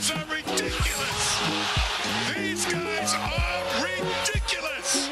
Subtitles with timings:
[0.00, 1.40] guys are ridiculous.
[2.34, 5.10] These guys are ridiculous.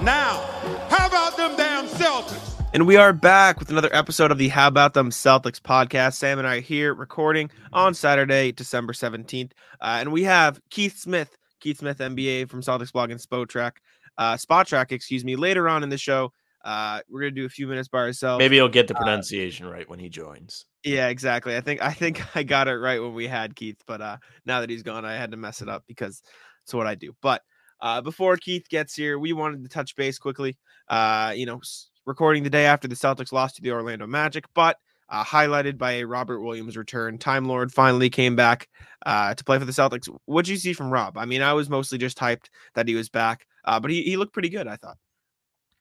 [0.00, 0.42] Now,
[0.88, 2.54] how about them damn Celtics?
[2.72, 6.14] And we are back with another episode of the How About Them Celtics podcast.
[6.14, 9.50] Sam and I are here recording on Saturday, December 17th.
[9.80, 13.72] Uh, and we have Keith Smith, Keith Smith, NBA from Celtics blog and Spotrac,
[14.18, 16.32] uh, Spotrac, excuse me, later on in the show.
[16.64, 18.40] Uh, we're gonna do a few minutes by ourselves.
[18.40, 20.64] Maybe he'll get the pronunciation uh, right when he joins.
[20.86, 21.56] Yeah, exactly.
[21.56, 24.60] I think I think I got it right when we had Keith, but uh, now
[24.60, 26.22] that he's gone, I had to mess it up because
[26.62, 27.12] it's what I do.
[27.20, 27.42] But
[27.80, 30.56] uh, before Keith gets here, we wanted to touch base quickly.
[30.88, 31.60] Uh, you know,
[32.06, 34.76] recording the day after the Celtics lost to the Orlando Magic, but
[35.08, 37.18] uh, highlighted by a Robert Williams return.
[37.18, 38.68] Time Lord finally came back
[39.04, 40.08] uh, to play for the Celtics.
[40.26, 41.18] What'd you see from Rob?
[41.18, 44.16] I mean, I was mostly just hyped that he was back, uh, but he, he
[44.16, 44.98] looked pretty good, I thought.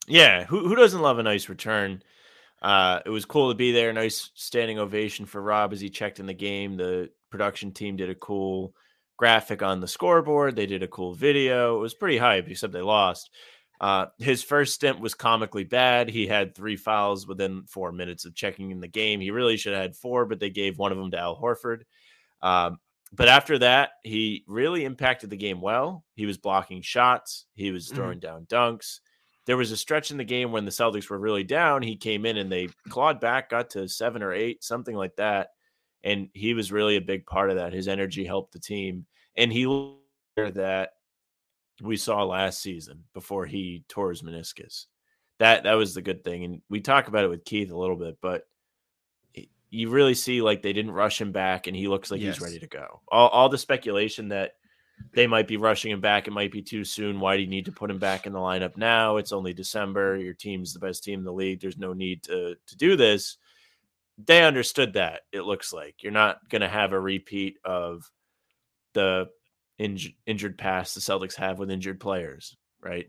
[0.08, 2.02] Yeah, who who doesn't love a nice return?
[2.66, 3.94] Uh, it was cool to be there.
[3.94, 6.78] Nice standing ovation for Rob as he checked in the game.
[6.78, 8.74] The production team did a cool
[9.18, 10.56] graphic on the scoreboard.
[10.56, 11.78] They did a cool video.
[11.78, 13.30] It was pretty hype, except they lost.
[13.80, 16.10] Uh, his first stint was comically bad.
[16.10, 19.22] He had three fouls within four minutes of checking in the game.
[19.22, 21.82] He really should have had four, but they gave one of them to Al Horford.
[22.42, 22.80] Um,
[23.14, 26.04] but after that, he really impacted the game well.
[26.16, 27.96] He was blocking shots, he was mm-hmm.
[27.96, 28.46] throwing mm-hmm.
[28.48, 29.02] down dunks
[29.46, 31.82] there was a stretch in the game when the Celtics were really down.
[31.82, 35.50] He came in and they clawed back, got to seven or eight, something like that.
[36.04, 37.74] And he was really a big part of that.
[37.74, 39.06] His energy helped the team.
[39.36, 40.00] And he looked
[40.36, 40.92] that
[41.82, 44.86] we saw last season before he tore his meniscus.
[45.40, 46.44] That that was the good thing.
[46.44, 48.44] And we talk about it with Keith a little bit, but
[49.70, 52.36] you really see like they didn't rush him back and he looks like yes.
[52.36, 53.02] he's ready to go.
[53.10, 54.54] All, all the speculation that
[55.14, 56.28] they might be rushing him back.
[56.28, 57.20] It might be too soon.
[57.20, 59.18] Why do you need to put him back in the lineup now?
[59.18, 60.18] It's only December.
[60.18, 61.62] Your team's the best team in the league.
[61.62, 63.38] There's no need to to do this.
[64.18, 65.22] They understood that.
[65.32, 68.10] It looks like you're not going to have a repeat of
[68.94, 69.28] the
[69.80, 73.08] inj- injured past the Celtics have with injured players, right?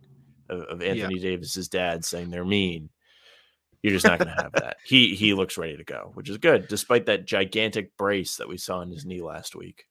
[0.49, 1.31] Of, of Anthony yeah.
[1.31, 2.91] Davis's dad saying they're mean.
[3.83, 4.79] You're just not going to have that.
[4.85, 8.57] He he looks ready to go, which is good, despite that gigantic brace that we
[8.57, 9.87] saw in his knee last week.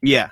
[0.00, 0.30] Yeah,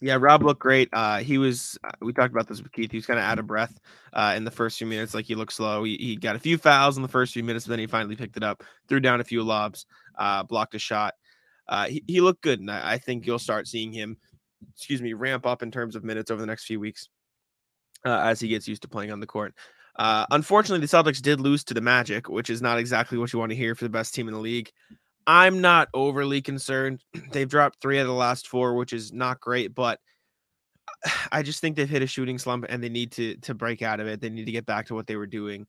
[0.00, 0.88] yeah, Rob looked great.
[0.92, 1.78] Uh, he was.
[1.84, 2.90] Uh, we talked about this with Keith.
[2.90, 3.78] He was kind of out of breath
[4.12, 5.14] uh, in the first few minutes.
[5.14, 5.84] Like he looked slow.
[5.84, 8.16] He, he got a few fouls in the first few minutes, but then he finally
[8.16, 9.86] picked it up, threw down a few lobs,
[10.18, 11.14] uh, blocked a shot.
[11.68, 14.18] Uh, he, he looked good, and I, I, think you'll start seeing him,
[14.74, 17.08] excuse me, ramp up in terms of minutes over the next few weeks
[18.04, 19.54] uh, as he gets used to playing on the court.
[19.96, 23.38] Uh unfortunately, the Celtics did lose to the Magic, which is not exactly what you
[23.38, 24.72] want to hear for the best team in the league.
[25.26, 27.02] I'm not overly concerned.
[27.32, 30.00] They've dropped three of the last four, which is not great, but
[31.32, 34.00] I just think they've hit a shooting slump and they need to to break out
[34.00, 34.20] of it.
[34.20, 35.66] They need to get back to what they were doing.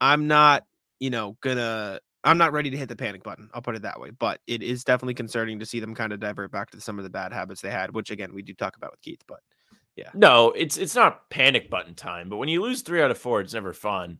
[0.00, 0.64] I'm not,
[1.00, 3.48] you know, gonna I'm not ready to hit the panic button.
[3.54, 4.10] I'll put it that way.
[4.10, 7.04] But it is definitely concerning to see them kind of divert back to some of
[7.04, 9.22] the bad habits they had, which again we do talk about with Keith.
[9.26, 9.40] But
[9.96, 10.10] yeah.
[10.14, 12.28] No, it's it's not panic button time.
[12.28, 14.18] But when you lose three out of four, it's never fun.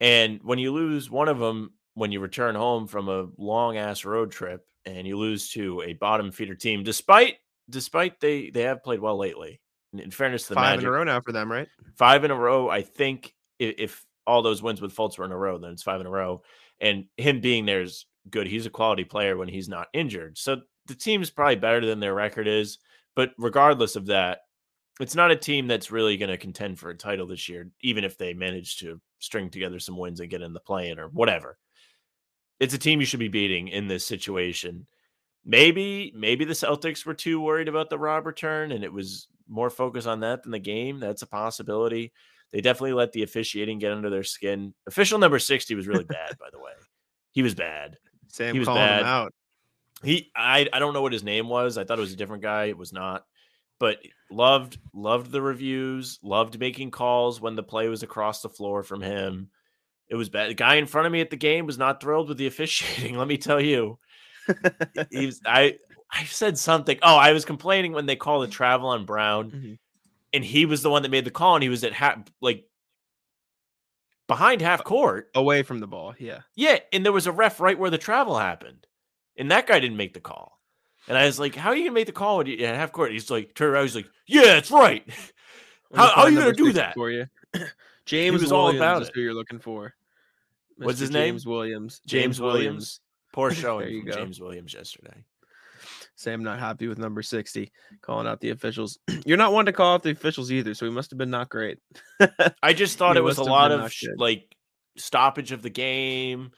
[0.00, 4.04] And when you lose one of them when you return home from a long ass
[4.04, 7.36] road trip and you lose to a bottom feeder team, despite
[7.70, 9.60] despite they they have played well lately.
[9.92, 11.68] In fairness to the five Magic, in a row now for them, right?
[11.94, 12.68] Five in a row.
[12.68, 15.84] I think if, if all those wins with Fultz were in a row, then it's
[15.84, 16.42] five in a row.
[16.80, 18.48] And him being there is good.
[18.48, 20.36] He's a quality player when he's not injured.
[20.36, 22.78] So the team's probably better than their record is.
[23.14, 24.40] But regardless of that,
[24.98, 28.02] it's not a team that's really going to contend for a title this year, even
[28.02, 31.06] if they manage to string together some wins and get in the play in or
[31.08, 31.56] whatever
[32.64, 34.86] it's a team you should be beating in this situation.
[35.44, 39.68] Maybe, maybe the Celtics were too worried about the Rob return and it was more
[39.68, 40.98] focus on that than the game.
[40.98, 42.12] That's a possibility.
[42.50, 44.72] They definitely let the officiating get under their skin.
[44.86, 46.72] Official number 60 was really bad, by the way.
[47.32, 47.98] He was bad.
[48.28, 49.02] Sam he was bad.
[49.02, 49.34] him out.
[50.02, 51.76] He I I don't know what his name was.
[51.76, 52.64] I thought it was a different guy.
[52.64, 53.24] It was not.
[53.78, 53.98] But
[54.30, 59.02] loved loved the reviews, loved making calls when the play was across the floor from
[59.02, 59.50] him.
[60.08, 60.50] It was bad.
[60.50, 63.16] The guy in front of me at the game was not thrilled with the officiating.
[63.18, 63.98] Let me tell you.
[65.10, 65.78] he was, I
[66.14, 66.98] I said something.
[67.02, 69.74] Oh, I was complaining when they called the travel on Brown, mm-hmm.
[70.32, 72.64] and he was the one that made the call, and he was at half like
[74.28, 76.14] behind half court, away from the ball.
[76.18, 78.86] Yeah, yeah, and there was a ref right where the travel happened,
[79.36, 80.60] and that guy didn't make the call.
[81.08, 83.30] And I was like, "How are you gonna make the call at half court?" He's
[83.30, 85.04] like, "Turn around." He's like, "Yeah, it's right."
[85.94, 87.26] how, how are you gonna do that for you?
[88.06, 89.10] James was all about it.
[89.14, 89.94] Who you're looking for?
[90.78, 90.86] Mr.
[90.86, 91.32] What's his James name?
[91.34, 92.00] James Williams.
[92.06, 92.64] James, James Williams.
[92.64, 93.00] Williams.
[93.32, 94.16] Poor showing from go.
[94.16, 95.24] James Williams yesterday.
[96.16, 98.98] Sam not happy with number 60, calling out the officials.
[99.26, 101.48] You're not one to call out the officials either, so he must have been not
[101.48, 101.78] great.
[102.62, 104.54] I just thought it was a lot of like
[104.96, 106.52] stoppage of the game,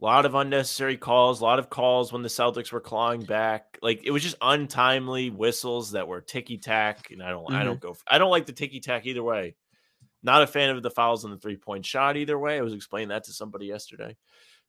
[0.00, 3.78] A lot of unnecessary calls, a lot of calls when the Celtics were clawing back.
[3.82, 7.64] Like it was just untimely whistles that were ticky tack, and I don't, I mm-hmm.
[7.64, 9.56] don't go, I don't like the ticky tack either way.
[10.24, 12.58] Not a fan of the fouls on the three point shot either way.
[12.58, 14.16] I was explaining that to somebody yesterday.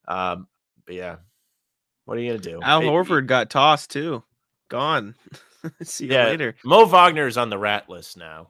[0.07, 0.47] Um,
[0.85, 1.15] but yeah,
[2.03, 2.59] what are you gonna do?
[2.61, 4.23] Al It- Horford got tossed too.
[4.69, 5.15] Gone.
[5.81, 6.55] See you Yeah, later.
[6.63, 8.49] Mo Wagner is on the rat list now.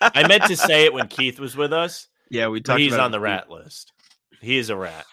[0.00, 2.08] I meant to say it when Keith was with us.
[2.30, 2.80] Yeah, we talked.
[2.80, 3.92] He's on the rat list.
[4.40, 5.04] He is a rat.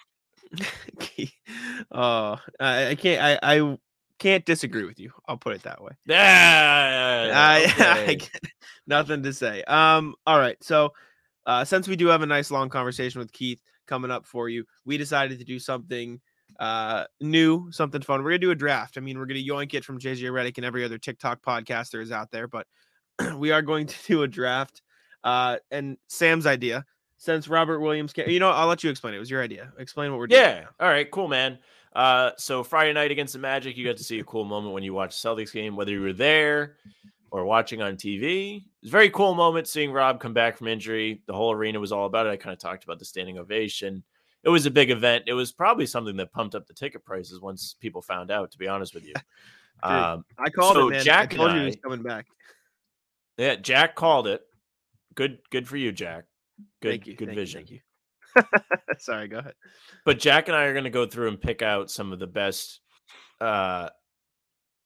[1.91, 3.21] oh, I, I can't.
[3.21, 3.77] I, I
[4.19, 5.11] can't disagree with you.
[5.27, 5.91] I'll put it that way.
[6.09, 6.13] Ah,
[7.33, 8.17] I, okay.
[8.17, 8.39] I
[8.87, 9.63] nothing to say.
[9.63, 10.15] Um.
[10.27, 10.57] All right.
[10.61, 10.93] So,
[11.45, 14.65] uh, since we do have a nice long conversation with Keith coming up for you,
[14.85, 16.19] we decided to do something
[16.59, 18.23] uh new, something fun.
[18.23, 18.97] We're gonna do a draft.
[18.97, 22.11] I mean, we're gonna yoink it from JJ Redick and every other TikTok podcaster is
[22.11, 22.67] out there, but
[23.37, 24.81] we are going to do a draft.
[25.23, 26.85] Uh, and Sam's idea.
[27.17, 29.17] Since Robert Williams can't, you know, I'll let you explain it.
[29.17, 29.73] It was your idea.
[29.77, 30.41] Explain what we're doing.
[30.41, 30.65] Yeah.
[30.79, 31.11] All right.
[31.11, 31.59] Cool, man.
[31.99, 34.83] Uh, so Friday night against the Magic, you got to see a cool moment when
[34.83, 36.77] you watched the Celtics game, whether you were there
[37.29, 38.63] or watching on TV.
[38.81, 41.21] It's a very cool moment seeing Rob come back from injury.
[41.25, 42.29] The whole arena was all about it.
[42.29, 44.01] I kind of talked about the standing ovation.
[44.45, 45.25] It was a big event.
[45.27, 48.49] It was probably something that pumped up the ticket prices once people found out.
[48.51, 49.15] To be honest with you,
[49.83, 51.03] um, I called So it, man.
[51.03, 52.27] Jack I told you he was coming back.
[53.37, 54.41] yeah, Jack called it.
[55.15, 56.27] Good, good for you, Jack.
[56.81, 57.15] Good, thank you.
[57.15, 57.59] good vision.
[57.59, 57.81] thank you.
[58.99, 59.53] Sorry, go ahead.
[60.05, 62.27] but Jack and I are going to go through and pick out some of the
[62.27, 62.79] best
[63.41, 63.89] uh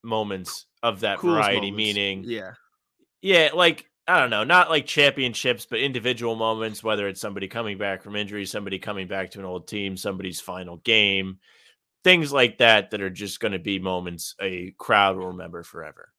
[0.04, 1.72] moments of that Coolest variety.
[1.72, 1.78] moments.
[1.78, 2.52] Meaning, yeah,
[3.22, 6.84] yeah, like I don't know, not like championships, but individual moments.
[6.84, 10.42] Whether it's somebody coming back from injury, somebody coming back to an old team, somebody's
[10.42, 11.40] final game,
[12.04, 16.10] things like that that are just going to be moments a crowd will remember forever.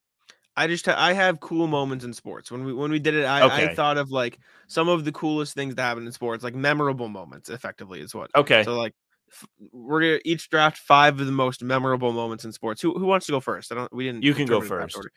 [0.57, 2.51] I just ha- I have cool moments in sports.
[2.51, 3.41] When we when we did it, I,
[3.71, 7.09] I thought of like some of the coolest things that happen in sports, like memorable
[7.09, 7.49] moments.
[7.51, 8.31] Effectively, is what.
[8.37, 8.93] Okay, So like,
[9.31, 12.81] f- we're gonna each draft five of the most memorable moments in sports.
[12.83, 13.73] Who who wants to go first?
[13.73, 13.93] I don't.
[13.93, 14.23] We didn't.
[14.23, 15.09] You can go determine a draft first.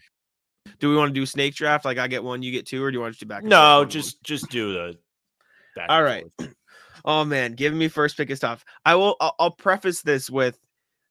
[0.80, 1.86] Do we want to do snake draft?
[1.86, 3.42] Like I get one, you get two, or do you want to do back?
[3.42, 4.98] and no, just just do the.
[5.75, 6.24] back All forth.
[7.06, 8.66] Oh man, giving me first pick is tough.
[8.84, 9.16] I will.
[9.22, 10.60] I'll, I'll preface this with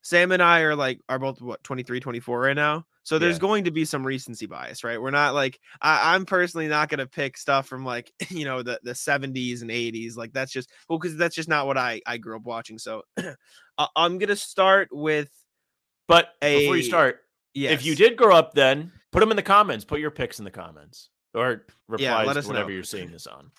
[0.03, 2.85] Sam and I are like are both what 23, 24 right now.
[3.07, 3.41] So there's Yeah.
[3.43, 5.01] going to be some recency bias, right?
[5.01, 8.63] We're not like I, I'm personally not going to pick stuff from like you know
[8.65, 10.17] the the 70s and 80s.
[10.17, 12.79] Like that's just well because that's just not what I I grew up watching.
[12.79, 15.31] So I- I'm gonna start with
[16.09, 17.21] But a, before you start,
[17.55, 17.75] yes.
[17.75, 19.85] If you did grow up then, put them in the comments.
[19.85, 22.75] Put your picks in the comments or replies us to whatever know.
[22.75, 23.53] you're seeing this on.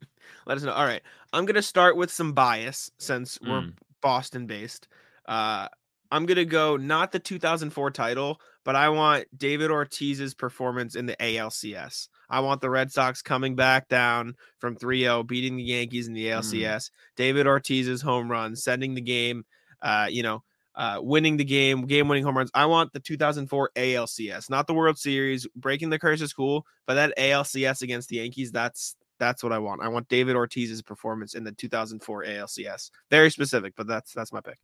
[0.46, 0.72] let us know.
[0.74, 1.02] All right,
[1.32, 3.74] I'm gonna start with some bias since we're Mm.
[4.00, 4.86] Boston based.
[5.26, 5.66] Uh,
[6.12, 11.16] I'm gonna go not the 2004 title, but I want David Ortiz's performance in the
[11.16, 12.08] ALCS.
[12.28, 16.26] I want the Red Sox coming back down from 3-0, beating the Yankees in the
[16.26, 16.90] ALCS.
[17.16, 19.44] David Ortiz's home run, sending the game.
[19.80, 20.44] Uh, you know.
[20.74, 22.50] Uh, winning the game, game-winning home runs.
[22.54, 25.46] I want the 2004 ALCS, not the World Series.
[25.54, 29.82] Breaking the curse is cool, but that ALCS against the Yankees—that's that's what I want.
[29.82, 32.90] I want David Ortiz's performance in the 2004 ALCS.
[33.10, 34.56] Very specific, but that's that's my pick.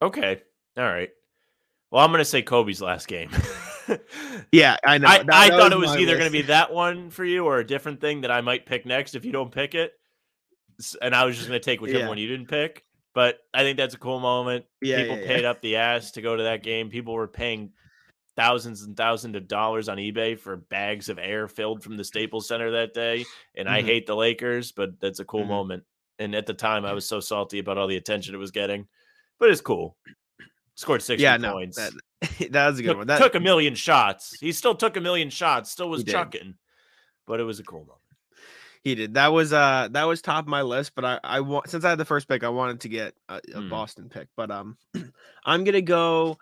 [0.00, 0.42] Okay.
[0.76, 1.10] All right.
[1.90, 3.30] Well, I'm going to say Kobe's last game.
[4.52, 5.08] Yeah, I know.
[5.08, 7.44] I, That- I that thought it was either going to be that one for you
[7.44, 9.94] or a different thing that I might pick next if you don't pick it.
[11.02, 12.08] And I was just going to take whichever Yeah.
[12.08, 12.84] one you didn't pick.
[13.14, 14.64] But I think that's a cool moment.
[14.80, 16.88] Yeah, People yeah, paid up the ass to go to that game.
[16.88, 17.72] People were paying
[18.36, 22.46] thousands and thousands of dollars on eBay for bags of air filled from the Staples
[22.46, 23.24] Center that day.
[23.56, 23.86] And I Mhm.
[23.86, 25.48] hate the Lakers, but that's a cool Mhm.
[25.48, 25.84] moment.
[26.20, 28.86] And at the time, I was so salty about all the attention it was getting,
[29.40, 29.96] but it's cool.
[30.80, 31.76] Scored 60 Yeah, no, points.
[31.76, 31.92] that,
[32.52, 33.06] that was a good took, one.
[33.08, 34.38] That took a million shots.
[34.40, 36.54] He still took a million shots, still was chucking,
[37.26, 37.98] but it was a cool moment.
[38.82, 39.12] he did.
[39.14, 41.90] That was uh that was top of my list, but I I want since I
[41.90, 43.68] had the first pick, I wanted to get a, a Mm.
[43.68, 44.78] Boston pick, but um
[45.44, 46.38] I'm gonna go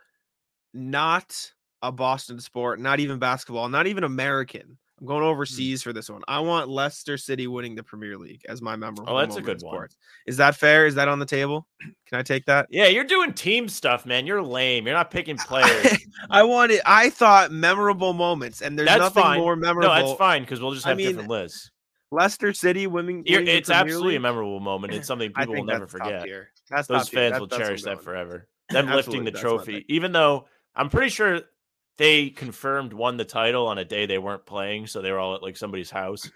[0.73, 1.52] not
[1.83, 4.78] a Boston sport, not even basketball, not even American.
[5.00, 5.28] I'm going Hmm.
[5.28, 6.23] overseas for this one.
[6.26, 9.12] I want Leicester City winning the Premier League as my memorable.
[9.14, 9.88] Oh, that's a good one.
[10.26, 10.87] Is that fair?
[10.87, 11.67] Is that on the table?
[12.09, 12.67] Can I take that?
[12.71, 14.26] Yeah, you're doing team stuff, man.
[14.26, 14.87] You're lame.
[14.87, 15.99] You're not picking players.
[16.31, 16.81] I wanted.
[16.85, 19.40] I thought memorable moments, and there's That's nothing fine.
[19.40, 19.88] more memorable.
[19.88, 21.71] no, that's fine because we'll just I have mean, different lists.
[22.11, 23.25] Leicester City winning.
[23.28, 24.95] Winning it's absolutely a memorable moment.
[24.95, 26.26] It's something people will never forget.
[26.88, 28.49] Those fans That- will cherish that forever.
[28.71, 31.40] Them lifting the trophy, even though I'm pretty sure
[31.99, 35.35] they confirmed won the title on a day they weren't playing, so they were all
[35.35, 36.31] at like somebody's house.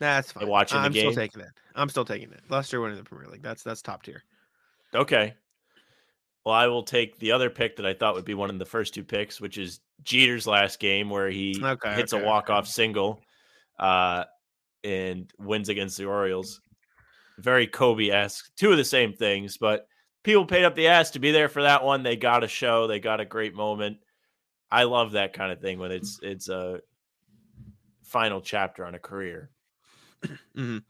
[0.00, 0.46] That's fine.
[0.48, 1.10] watching the I'm game?
[1.12, 1.48] still taking it.
[1.74, 2.40] I'm still taking it.
[2.48, 3.42] Leicester winning the Premier League.
[3.42, 4.22] That's that's top tier.
[4.94, 5.34] Okay.
[6.44, 8.64] Well, I will take the other pick that I thought would be one of the
[8.64, 12.66] first two picks, which is Jeter's last game where he Okay, hits okay, a walk-off
[12.66, 13.20] single
[13.78, 14.24] uh,
[14.84, 16.60] and wins against the Orioles.
[17.38, 18.50] Very Kobe-esque.
[18.56, 19.88] Two of the same things, but
[20.22, 22.02] people paid up the ass to be there for that one.
[22.02, 22.86] They got a show.
[22.86, 23.98] They got a great moment.
[24.70, 26.80] I love that kind of thing when it's it's a
[28.02, 29.50] final chapter on a career.
[30.56, 30.82] Mhm.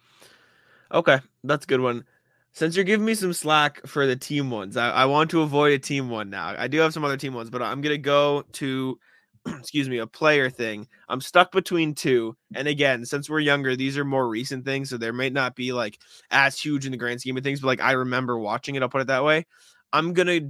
[0.92, 2.04] Okay, that's a good one.
[2.52, 5.72] Since you're giving me some slack for the team ones, I, I want to avoid
[5.72, 6.54] a team one now.
[6.58, 8.98] I do have some other team ones, but I'm gonna go to
[9.46, 10.88] excuse me, a player thing.
[11.08, 12.36] I'm stuck between two.
[12.54, 15.72] And again, since we're younger, these are more recent things, so there might not be
[15.72, 15.98] like
[16.30, 18.88] as huge in the grand scheme of things, but like I remember watching it, I'll
[18.88, 19.46] put it that way.
[19.92, 20.40] I'm gonna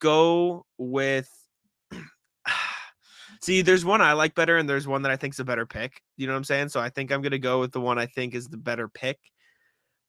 [0.00, 1.30] go with
[3.44, 5.66] See, there's one I like better, and there's one that I think is a better
[5.66, 6.00] pick.
[6.16, 6.70] You know what I'm saying?
[6.70, 9.18] So I think I'm gonna go with the one I think is the better pick.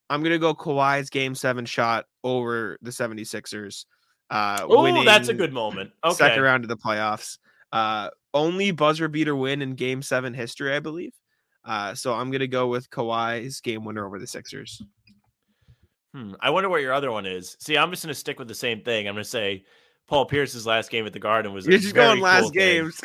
[0.10, 3.88] I'm gonna go Kawhi's game seven shot over the 76ers.
[4.30, 5.92] Uh Oh, that's a good moment.
[6.06, 6.15] Okay.
[6.15, 7.38] second round of the playoffs.
[7.74, 11.12] Uh only buzzer beater win in game seven history, I believe.
[11.65, 14.82] Uh so I'm gonna go with Kawhi's game winner over the Sixers.
[16.13, 17.58] Hmm, I wonder what your other one is.
[17.60, 19.06] See, I'm just going to stick with the same thing.
[19.06, 19.65] I'm going to say
[20.08, 21.68] Paul Pierce's last game at the Garden was.
[21.68, 23.02] a You're just going last cool games.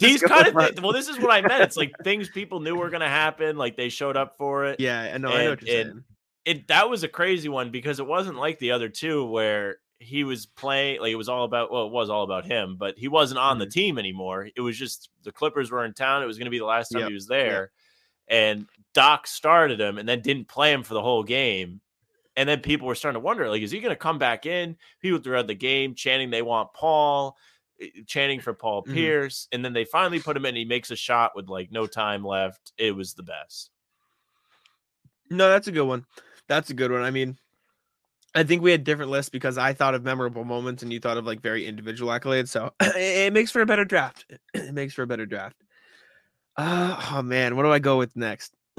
[0.00, 0.80] These kind of things.
[0.80, 1.62] Well, this is what I meant.
[1.62, 3.56] It's like things people knew were going to happen.
[3.58, 4.80] Like they showed up for it.
[4.80, 6.04] Yeah, I know, I know what and- you're and- saying.
[6.44, 10.24] It that was a crazy one because it wasn't like the other two where he
[10.24, 13.06] was playing like it was all about well it was all about him but he
[13.08, 13.70] wasn't on the Mhm.
[13.72, 16.58] team anymore it was just the clippers were in town it was going to be
[16.60, 17.72] the last time Yep, he was there
[18.28, 18.64] and
[18.94, 21.80] doc started him and then didn't play him for the whole game
[22.38, 24.76] and then people were starting to wonder like is he going to come back in
[25.02, 27.36] people throughout the game chanting they want paul
[27.82, 28.92] eh, chanting for paul Mhm.
[28.94, 31.86] pierce and then they finally put him in he makes a shot with like no
[31.86, 33.70] time left it was the best
[35.30, 36.06] No, that's a good one.
[36.48, 37.02] That's a good one.
[37.02, 37.36] I mean,
[38.34, 41.18] I think we had different lists because I thought of memorable moments and you thought
[41.18, 42.48] of like very individual accolades.
[42.48, 44.24] So it, it makes for a better draft.
[44.54, 45.56] It makes for a better draft.
[46.56, 48.54] Uh, oh man, what do I go with next?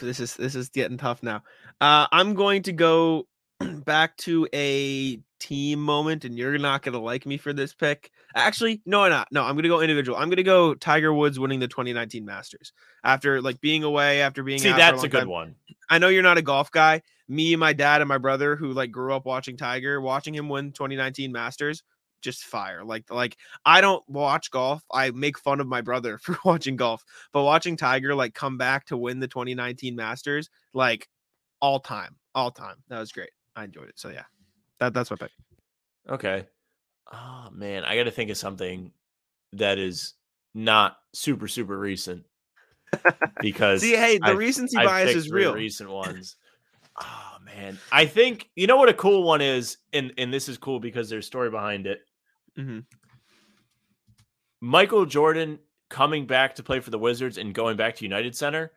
[0.00, 1.42] this is this is getting tough now.
[1.80, 3.26] Uh, I'm going to go
[3.60, 8.10] back to a team moment, and you're not gonna like me for this pick.
[8.34, 9.28] Actually, no, I'm not.
[9.30, 10.18] No, I'm gonna go individual.
[10.18, 12.72] I'm gonna go Tiger Woods winning the 2019 Masters
[13.04, 15.28] after like being away, after being see out for that's a long good time.
[15.28, 15.54] one
[15.90, 17.02] I know you're not a golf guy.
[17.28, 20.72] Me, my dad, and my brother, who like grew up watching Tiger, watching him win
[20.72, 21.82] 2019 Masters,
[22.20, 22.84] just fire.
[22.84, 24.82] Like, like I don't watch golf.
[24.92, 28.86] I make fun of my brother for watching golf, but watching Tiger like come back
[28.86, 31.08] to win the 2019 Masters, like
[31.60, 32.76] all time, all time.
[32.88, 33.30] That was great.
[33.56, 33.98] I enjoyed it.
[33.98, 34.24] So yeah,
[34.78, 35.30] that that's my pick.
[36.08, 36.46] Okay.
[37.12, 38.92] Oh man, I got to think of something
[39.54, 40.14] that is
[40.54, 42.24] not super super recent
[43.40, 45.54] because See, hey, the I've- recency I've bias is real.
[45.54, 46.36] Recent ones.
[47.00, 50.58] Oh man, I think you know what a cool one is, and and this is
[50.58, 52.00] cool because there's story behind it.
[52.58, 52.84] Mhm.
[54.60, 58.72] Michael Jordan coming back to play for the Wizards and going back to United Center.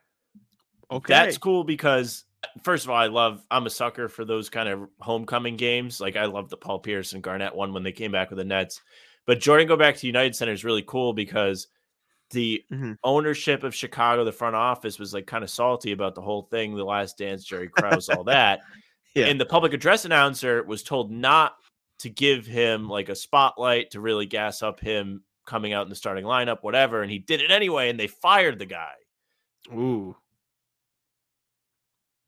[0.90, 2.26] Okay, That's cool because
[2.64, 6.00] first of all, I love I'm a sucker for those kind of homecoming games.
[6.00, 8.46] Like I love the Paul Pierce and Garnett one when they came back with the
[8.46, 8.82] Nets.
[9.26, 11.68] But Jordan go back to United Center is really cool because
[12.32, 12.98] the Mhm.
[13.04, 16.76] ownership of Chicago, the front office was like kind of salty about the whole thing,
[16.76, 18.62] the last dance, Jerry Krause, all that.
[19.14, 19.26] Yeah.
[19.26, 21.58] And the public address announcer was told not
[22.02, 25.96] to give him like a spotlight to really gas up him coming out in the
[25.96, 27.02] starting lineup, whatever.
[27.02, 28.94] And he did it anyway, and they fired the guy.
[29.74, 30.16] Ooh.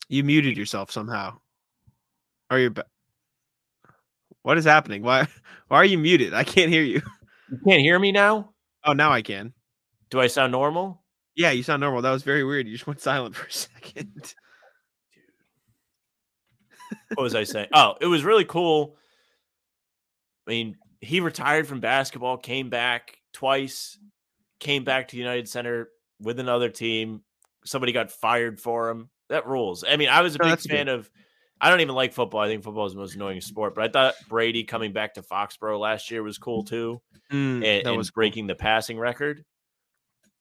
[0.10, 1.39] You muted yourself somehow.
[2.51, 2.86] Or you're ba-
[4.44, 5.01] What is happening?
[5.03, 5.27] Why
[5.68, 6.34] why are you muted?
[6.34, 7.01] I can't hear you.
[7.51, 8.51] You can't hear me now?
[8.84, 9.53] Oh, now I can.
[10.10, 11.03] Do I sound normal?
[11.36, 12.01] Yeah, you sound normal.
[12.01, 12.68] That was very weird.
[12.68, 14.34] You just went silent for a second.
[17.13, 17.68] What was I saying?
[17.74, 18.96] Oh, it was really cool.
[20.48, 23.98] I mean, he retired from basketball, came back twice,
[24.60, 27.22] came back to United Center with another team.
[27.66, 29.10] Somebody got fired for him.
[29.30, 29.84] That rules.
[29.88, 30.76] I mean, I was a No, big that's good.
[30.76, 31.10] fan of.
[31.62, 32.42] I don't even like football.
[32.42, 33.74] I think football is the most annoying sport.
[33.74, 37.64] But I thought Brady coming back to Foxborough last year was cool too, Mm, and,
[37.64, 38.16] that and was cool.
[38.16, 39.46] breaking the passing record.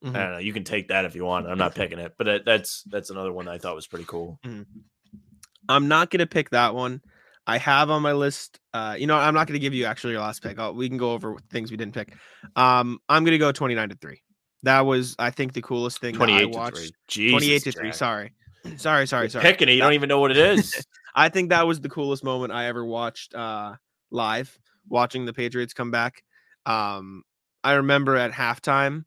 [0.05, 0.17] Mhm.
[0.17, 0.39] I don't know.
[0.39, 1.47] You can take that if you want.
[1.47, 4.41] I'm not picking it, but that- that's that's another one I thought was pretty cool.
[5.69, 7.03] I'm not gonna pick that one.
[7.47, 8.61] I have on my list.
[8.73, 10.59] Uh, you know, I'm not gonna give you actually your last pick.
[10.59, 12.15] I'll, we can go over things we didn't pick.
[12.57, 14.23] Um, I'm gonna go 29 to three.
[14.63, 16.77] That was, I think, the coolest thing that I 28 to watched.
[16.77, 16.91] three.
[17.09, 17.93] Jesus, 28 to three.
[17.93, 18.33] Sorry,
[18.77, 19.45] sorry, sorry, You're sorry.
[19.45, 20.85] Picking it, you don't even know what it is.
[21.15, 23.75] I think that was the coolest moment I ever watched uh,
[24.11, 24.57] live,
[24.89, 26.23] watching the Patriots come back.
[26.65, 27.23] Um,
[27.65, 29.05] I remember at halftime,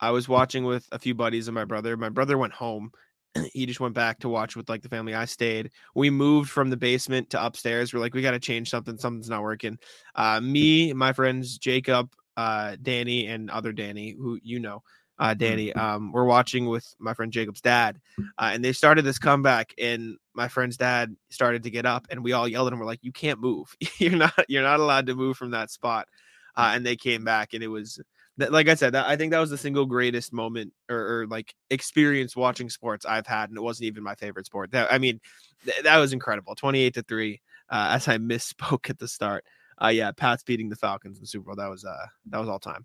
[0.00, 1.96] I was watching with a few buddies and my brother.
[1.96, 2.92] My brother went home.
[3.52, 5.14] he just went back to watch with like the family.
[5.14, 5.70] I stayed.
[5.94, 7.92] We moved from the basement to upstairs.
[7.92, 8.98] We're like, we got to change something.
[8.98, 9.78] Something's not working.
[10.14, 14.82] Uh, me, my friends Jacob, uh, Danny, and other Danny, who you know,
[15.18, 15.72] uh, Danny.
[15.72, 20.16] Um, we're watching with my friend Jacob's dad, uh, and they started this comeback, and
[20.34, 22.78] my friend's dad started to get up, and we all yelled at him.
[22.78, 23.74] We're like, "You can't move.
[23.98, 24.44] you're not.
[24.48, 26.08] You're not allowed to move from that spot."
[26.56, 28.00] Uh, and they came back, and it was
[28.38, 31.54] like I said, that, I think that was the single greatest moment or, or, like
[31.70, 34.70] experience watching sports I've had, and it wasn't even my favorite sport.
[34.70, 35.20] That I mean,
[35.64, 36.54] th- that was incredible.
[36.54, 37.40] Twenty-eight to three.
[37.70, 39.44] Uh, as I misspoke at the start.
[39.80, 41.56] Uh, yeah, Pat's beating the Falcons in the Super Bowl.
[41.56, 42.84] That was uh, that was all time.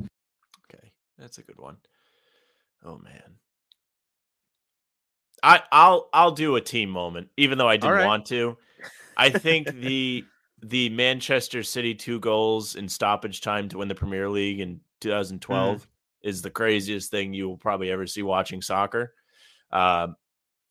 [0.00, 1.76] Okay, that's a good one.
[2.84, 3.36] Oh man,
[5.42, 8.06] I I'll I'll do a team moment, even though I didn't right.
[8.06, 8.56] want to.
[9.16, 10.24] I think the
[10.68, 15.76] the Manchester City two goals in stoppage time to win the Premier League in 2012
[15.76, 15.86] mm.
[16.22, 19.14] is the craziest thing you will probably ever see watching soccer.
[19.70, 20.08] Uh,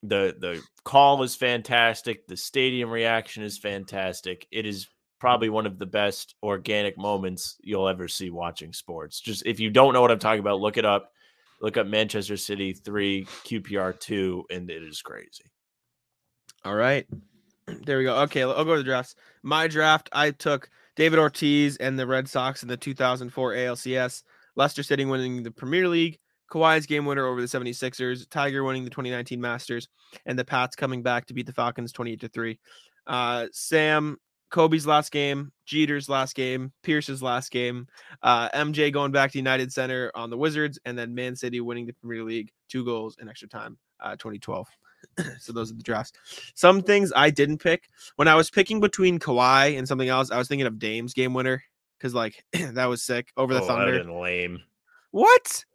[0.03, 2.27] the the call is fantastic.
[2.27, 4.47] The stadium reaction is fantastic.
[4.51, 4.87] It is
[5.19, 9.21] probably one of the best organic moments you'll ever see watching sports.
[9.21, 11.11] Just if you don't know what I'm talking about, look it up.
[11.61, 15.45] Look up Manchester City 3, QPR 2, and it is crazy.
[16.65, 17.07] All right.
[17.67, 18.15] There we go.
[18.23, 19.15] Okay, I'll go to the drafts.
[19.41, 24.23] My draft, I took David Ortiz and the Red Sox in the 2004 ALCS,
[24.55, 26.19] Leicester City winning the Premier League,
[26.51, 29.87] Kawhi's game winner over the 76ers, Tiger winning the 2019 Masters,
[30.27, 32.59] and the Pats coming back to beat the Falcons 28 to 3.
[33.07, 34.17] Uh, Sam,
[34.51, 37.87] Kobe's last game, Jeter's last game, Pierce's last game,
[38.21, 41.87] uh, MJ going back to United Center on the Wizards, and then Man City winning
[41.87, 44.67] the Premier League, two goals in extra time, uh, 2012.
[45.39, 46.13] so those are the drafts.
[46.55, 50.31] Some things I didn't pick when I was picking between Kawhi and something else.
[50.31, 51.63] I was thinking of Dame's game winner
[51.97, 54.03] because like that was sick over the oh, Thunder.
[54.03, 54.61] lame.
[55.11, 55.65] What?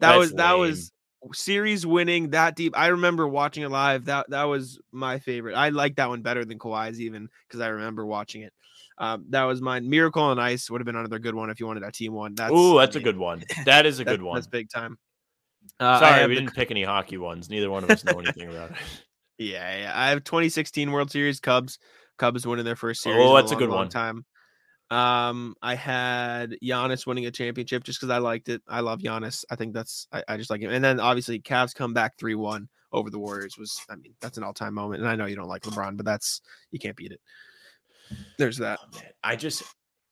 [0.00, 0.60] That That's was that lame.
[0.60, 0.92] was
[1.32, 2.76] series winning that deep.
[2.76, 4.06] I remember watching it live.
[4.06, 5.54] That that was my favorite.
[5.54, 8.52] I like that one better than Kawhi's even because I remember watching it.
[8.98, 9.88] Um, that was mine.
[9.88, 12.34] Miracle on Ice would have been another good one if you wanted a team one.
[12.34, 13.42] That's Ooh, that's a good one.
[13.64, 14.34] That is a good one.
[14.34, 14.98] That's big time.
[15.78, 16.40] Uh, Sorry, we the...
[16.40, 17.48] didn't pick any hockey ones.
[17.48, 18.76] Neither one of us know anything about it.
[19.42, 19.92] Yeah, yeah.
[19.94, 21.78] I have 2016 World Series Cubs.
[22.18, 23.24] Cubs winning their first series.
[23.26, 23.88] Oh, that's a, long, a good long one.
[23.88, 24.26] Time.
[24.90, 28.60] Um, I had Giannis winning a championship just because I liked it.
[28.68, 29.44] I love Giannis.
[29.50, 30.70] I think that's I, I just like him.
[30.70, 34.36] And then obviously Cavs come back three one over the Warriors was I mean that's
[34.36, 35.00] an all time moment.
[35.00, 37.20] And I know you don't like LeBron, but that's you can't beat it.
[38.36, 38.80] There's that.
[38.82, 39.62] Oh, I just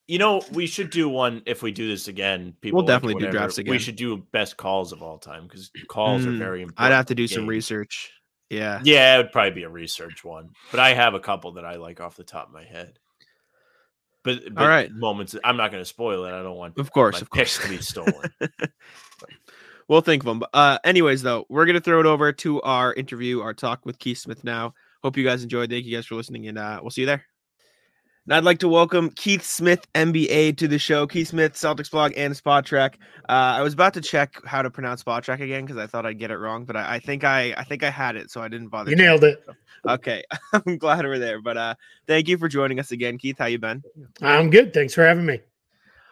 [0.09, 2.55] you know we should do one if we do this again.
[2.61, 3.71] People we'll definitely whatever, do drafts again.
[3.71, 6.81] We should do best calls of all time because calls mm, are very important.
[6.93, 8.11] I'd have to do some research.
[8.51, 8.81] Yeah.
[8.83, 10.51] Yeah, it would probably be a research one.
[10.71, 12.99] But I have a couple that I like off the top of my head.
[14.25, 15.37] But, but all right, moments.
[15.45, 16.33] I'm not going to spoil it.
[16.33, 18.31] I don't want, of course, of course, to be stolen.
[19.89, 20.43] we'll think of them.
[20.53, 23.99] Uh, anyways, though, we're going to throw it over to our interview, our talk with
[23.99, 24.75] Keith Smith now.
[25.03, 25.71] Hope you guys enjoyed.
[25.71, 27.25] Thank you guys for listening, and uh, we'll see you there.
[28.29, 31.07] And I'd like to welcome Keith Smith, MBA, to the show.
[31.07, 32.97] Keith Smith, Celtics blog and Spotrac.
[33.27, 36.19] Uh, I was about to check how to pronounce Spotrac again because I thought I'd
[36.19, 38.49] get it wrong, but I, I, think I I think I had it, so I
[38.49, 38.91] didn't bother.
[38.91, 39.43] You nailed it.
[39.89, 41.41] Okay, I'm glad we're there.
[41.41, 41.75] But uh,
[42.07, 43.39] thank you for joining us again, Keith.
[43.39, 43.83] How you been?
[44.21, 44.75] I'm good.
[44.75, 45.41] Thanks for having me.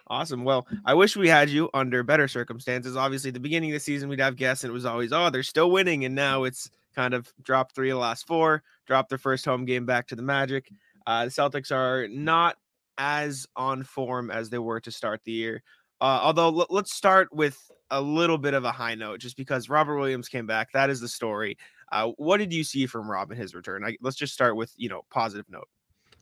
[0.06, 0.42] Awesome.
[0.42, 2.96] Well, I wish we had you under better circumstances.
[2.96, 5.42] Obviously, the beginning of the season, we'd have guests, and it was always, oh, they're
[5.42, 9.18] still winning, and now it's kind of dropped three of the last four, dropped their
[9.18, 10.70] first home game back to the Magic.
[11.06, 12.56] Uh, the Celtics are not
[12.98, 15.62] as on form as they were to start the year.
[16.00, 17.58] Uh, although l- let's start with
[17.90, 20.72] a little bit of a high note, just because Robert Williams came back.
[20.72, 21.56] That is the story.
[21.92, 23.84] Uh, what did you see from Rob in his return?
[23.84, 25.68] I, let's just start with you know positive note.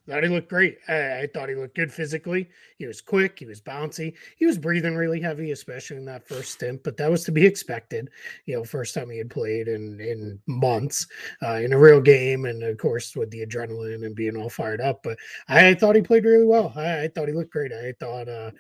[0.07, 0.77] Thought he looked great.
[0.87, 2.51] I, thought he looked good physically.
[2.77, 3.39] He was quick.
[3.39, 4.15] He was bouncy.
[4.37, 6.85] He was breathing really heavy, especially in that first stint.
[6.85, 8.11] But that was to be expected.
[8.45, 11.07] You know, first time he had played in in months
[11.43, 14.83] uh, in a real game, and of course with the adrenaline and being all fired
[14.83, 15.03] up.
[15.03, 15.17] But
[15.49, 16.75] I, I thought he played really well.
[16.77, 17.73] I, I, thought he looked great.
[17.73, 18.51] I thought uh,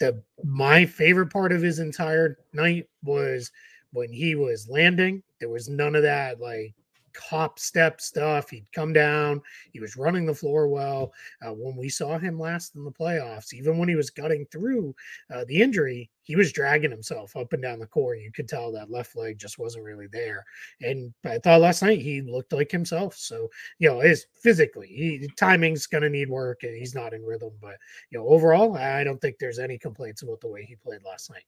[0.00, 3.52] the my favorite part of his entire night was
[3.92, 5.22] when he was landing.
[5.38, 6.74] There was none of that like
[7.18, 8.50] hop step stuff.
[8.50, 9.40] He'd come down.
[9.72, 11.12] He was running the floor well.
[11.44, 14.94] Uh, when we saw him last in the playoffs, even when he was gutting through
[15.32, 18.20] uh, the injury, he was dragging himself up and down the court.
[18.20, 20.44] You could tell that left leg just wasn't really there.
[20.80, 23.16] And I thought last night he looked like himself.
[23.16, 27.24] So, you know, his physically, he, timing's going to need work and he's not in
[27.24, 27.52] rhythm.
[27.60, 27.76] But,
[28.10, 31.30] you know, overall, I don't think there's any complaints about the way he played last
[31.30, 31.44] night.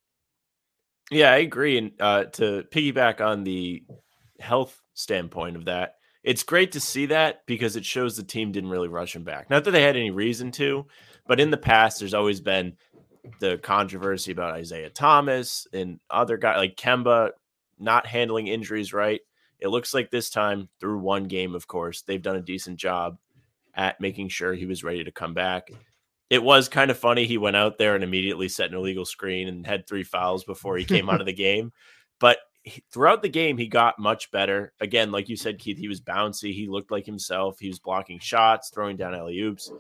[1.11, 1.79] Yeah, I agree.
[1.79, 3.85] And uh, to piggyback on the
[4.43, 5.95] health standpoint of that.
[6.23, 9.51] It's great to see that because it shows the team didn't really rush him back.
[9.51, 10.87] Not that they had any reason to,
[11.27, 12.77] but in the past, there's always been
[13.41, 17.31] the controversy about Isaiah Thomas and other guys like Kemba
[17.79, 19.21] not handling injuries right.
[19.59, 23.19] It looks like this time, through one game, of course, they've done a decent job
[23.75, 25.71] at making sure he was ready to come back.
[26.31, 27.27] it was kind of funny.
[27.27, 30.77] He went out there and immediately set an illegal screen and had three fouls before
[30.77, 31.73] he came out of the game.
[32.21, 32.39] But
[32.93, 34.73] throughout the game, he got much better.
[34.81, 36.53] Again, like you said, Keith, he was bouncy.
[36.53, 37.59] He looked like himself.
[37.59, 39.71] He was blocking shots, throwing down alley oops,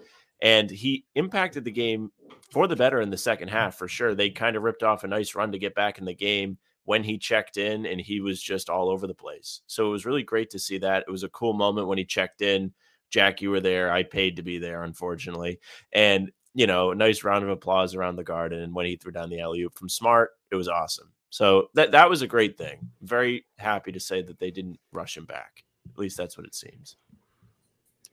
[0.40, 2.11] and he impacted the game
[2.51, 4.14] for the better in the second half for sure.
[4.14, 7.05] They kind of ripped off a nice run to get back in the game when
[7.05, 9.61] he checked in, and he was just all over the place.
[9.68, 11.05] So it was really great to see that.
[11.07, 12.73] It was a cool moment when he checked in.
[13.09, 13.92] Jack, you were there.
[13.92, 15.61] I paid to be there, unfortunately.
[15.92, 18.62] And, you know, a nice round of applause around the garden.
[18.62, 21.12] And when he threw down the alley oop from Smart, it was awesome.
[21.33, 22.90] So that that was a great thing.
[23.01, 25.64] Very happy to say that they didn't rush him back.
[25.88, 26.97] At least that's what it seems.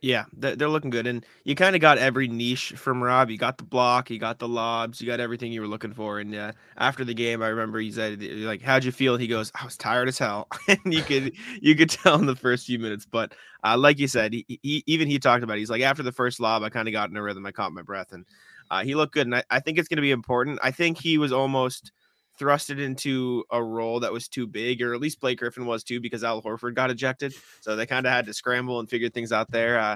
[0.02, 3.30] Yeah, they're, looking good, and you kind of got every niche from Rob.
[3.30, 6.20] You got the block, you got the lobs, you got everything you were looking for.
[6.20, 9.52] And uh, after the game, I remember he said, "Like, how'd you feel?" He goes,
[9.54, 12.80] "I was tired as hell," and you could you could tell in the first few
[12.80, 13.06] minutes.
[13.06, 13.34] But
[13.66, 15.58] uh, like you said, he, he, even he talked about.
[15.58, 15.60] It.
[15.60, 17.46] He's like, after the first lob, I kind of got in a rhythm.
[17.46, 18.26] I caught my breath, and
[18.72, 19.28] uh, he looked good.
[19.28, 20.60] And I, I think it's going to be important.
[20.64, 21.92] I think he was almost
[22.40, 26.00] thrusted into a role that was too big, or at least Blake Griffin was too,
[26.00, 27.34] because Al Horford got ejected.
[27.62, 29.80] So they kind of had to scramble and figure things out there.
[29.80, 29.96] Uh,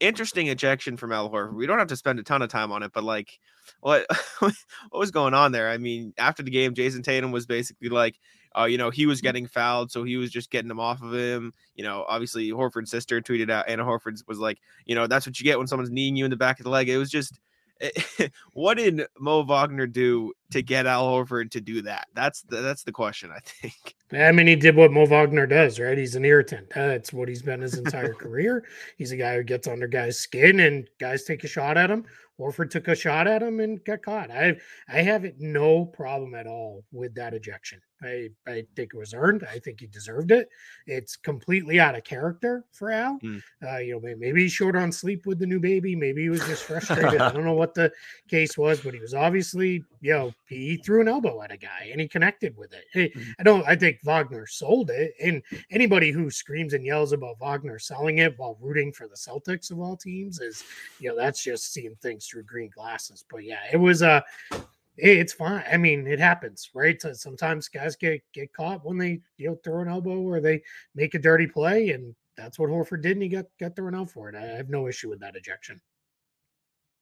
[0.00, 1.54] interesting ejection from Al Horford.
[1.54, 3.38] We don't have to spend a ton of time on it, but like,
[3.80, 4.06] what
[4.40, 4.54] what
[4.92, 5.70] was going on there?
[5.70, 8.18] I mean, after the game, Jayson Tatum was basically like,
[8.58, 11.12] uh, you know, he was getting fouled, so he was just getting them off of
[11.12, 11.52] him.
[11.74, 15.38] You know, obviously Horford's sister tweeted out, Anna Horford was like, you know, that's what
[15.38, 16.88] you get when someone's kneeing you in the back of the leg.
[16.88, 17.38] It was just
[18.52, 22.08] what did Mo Wagner do to get Al Horford to do that?
[22.14, 23.94] That's the, that's the question, I think.
[24.12, 25.98] I mean, he did what Mo Wagner does, right?
[25.98, 26.70] He's an irritant.
[26.74, 28.64] That's what he's been his entire career.
[28.96, 32.04] He's a guy who gets under guys' skin and guys take a shot at him.
[32.38, 34.30] Horford took a shot at him and got caught.
[34.30, 34.56] I
[34.88, 37.80] I have no problem at all with that ejection.
[38.02, 39.46] I, I think it was earned.
[39.50, 40.48] I think he deserved it.
[40.86, 43.18] It's completely out of character for Al.
[43.20, 43.42] Mm.
[43.66, 45.96] Uh, you know, maybe he's short on sleep with the new baby.
[45.96, 47.20] Maybe he was just frustrated.
[47.20, 47.90] I don't know what the
[48.28, 51.88] case was, but he was obviously, you know, he threw an elbow at a guy
[51.90, 53.14] and he connected with it.
[53.16, 53.34] Mm.
[53.38, 53.66] I don't.
[53.66, 58.34] I think Wagner sold it, and anybody who screams and yells about Wagner selling it
[58.36, 60.64] while rooting for the Celtics of all teams is,
[61.00, 63.24] you know, that's just seeing things through green glasses.
[63.30, 64.24] But yeah, it was a.
[64.52, 64.58] Uh,
[64.96, 65.62] it's fine.
[65.70, 67.00] I mean, it happens, right?
[67.00, 70.62] So sometimes guys get get caught when they you know throw an elbow or they
[70.94, 74.10] make a dirty play, and that's what Horford did, and he got got thrown out
[74.10, 74.34] for it.
[74.34, 75.80] I have no issue with that ejection.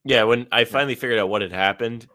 [0.04, 2.06] Yeah, when I finally figured out what had happened,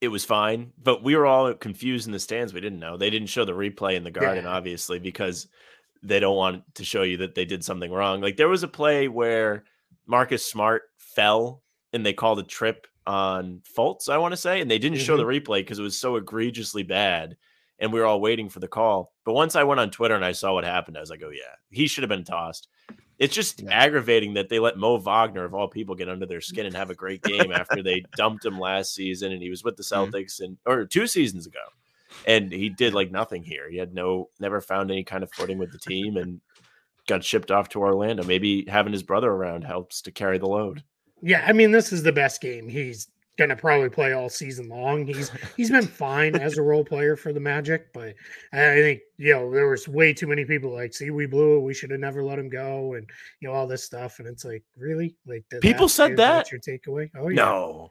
[0.00, 2.54] it was fine, but we were all confused in the stands.
[2.54, 2.96] We didn't know.
[2.96, 4.50] They didn't show the replay in the garden, yeah.
[4.50, 5.48] obviously, because
[6.02, 8.22] they don't want to show you that they did something wrong.
[8.22, 9.64] Like there was a play where
[10.06, 14.70] Marcus Smart fell and they called a trip on Fultz, I want to say, and
[14.70, 15.04] they didn't mm-hmm.
[15.04, 15.50] show the mm-hmm.
[15.50, 17.36] replay because it was so egregiously bad,
[17.78, 19.12] and we were all waiting for the call.
[19.24, 21.30] But once I went on Twitter and I saw what happened, I was like, oh
[21.30, 22.68] yeah, he should have been tossed.
[23.18, 23.70] It's just yeah.
[23.70, 26.90] aggravating that they let Mo Wagner, of all people, get under their skin and have
[26.90, 30.14] a great game after they dumped him last season, and he was with the mm-hmm.
[30.14, 30.44] Celtics mm-hmm.
[30.44, 31.58] and or two seasons ago,
[32.26, 33.68] and he did like nothing here.
[33.68, 36.40] He had no, never found any kind of footing with the team, and
[37.06, 38.22] got shipped off to Orlando.
[38.22, 40.84] Maybe having his brother around helps to carry the load.
[41.22, 43.08] Yeah, I mean, this is the best game he's
[43.40, 45.06] gonna probably play all season long.
[45.06, 48.14] He's he's been fine as a role player for the Magic, but
[48.52, 51.60] I think you know there was way too many people like, see, we blew it.
[51.60, 53.08] We should have never let him go, and
[53.40, 54.18] you know all this stuff.
[54.18, 56.52] And it's like, really, like people said that.
[56.52, 57.10] your takeaway?
[57.16, 57.36] Oh yeah.
[57.36, 57.90] No.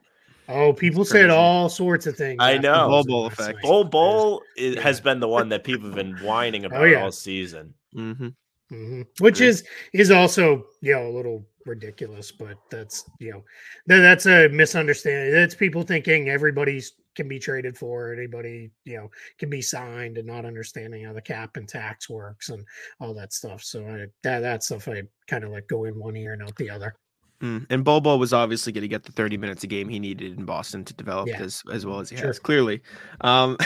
[0.52, 2.38] Oh, people said all sorts of things.
[2.40, 2.88] I know.
[2.88, 3.62] Bol Bol effect.
[3.62, 4.82] Bol Bol yeah.
[4.82, 7.04] has been the one that people have been whining oh, about oh, yeah.
[7.04, 7.74] all season.
[7.96, 8.30] Mm-hmm.
[8.72, 9.02] Mm-hmm.
[9.20, 9.64] Which is
[9.94, 13.44] is also you know a little ridiculous, but that's you know
[13.88, 15.34] that, that's a misunderstanding.
[15.34, 20.28] That's people thinking everybody's can be traded for anybody you know can be signed and
[20.28, 22.66] not understanding how the cap and tax works and
[23.00, 23.64] all that stuff.
[23.64, 26.56] So I, that that stuff I kind of like go in one ear and out
[26.56, 26.96] the other.
[27.42, 27.66] Mm.
[27.70, 30.44] And Bol was obviously going to get the 30 minutes a game he needed in
[30.44, 31.42] Boston to develop yeah.
[31.42, 32.28] as as well as he sure.
[32.28, 32.82] has clearly.
[33.22, 33.58] Um,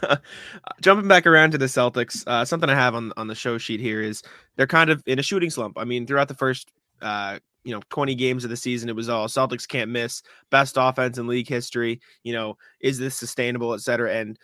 [0.80, 3.80] jumping back around to the Celtics, uh, something I have on on the show sheet
[3.80, 4.22] here is
[4.56, 5.76] they're kind of in a shooting slump.
[5.78, 9.08] I mean, throughout the first uh, you know 20 games of the season, it was
[9.08, 12.00] all Celtics can't miss, best offense in league history.
[12.22, 14.14] You know, is this sustainable, et cetera.
[14.14, 14.38] And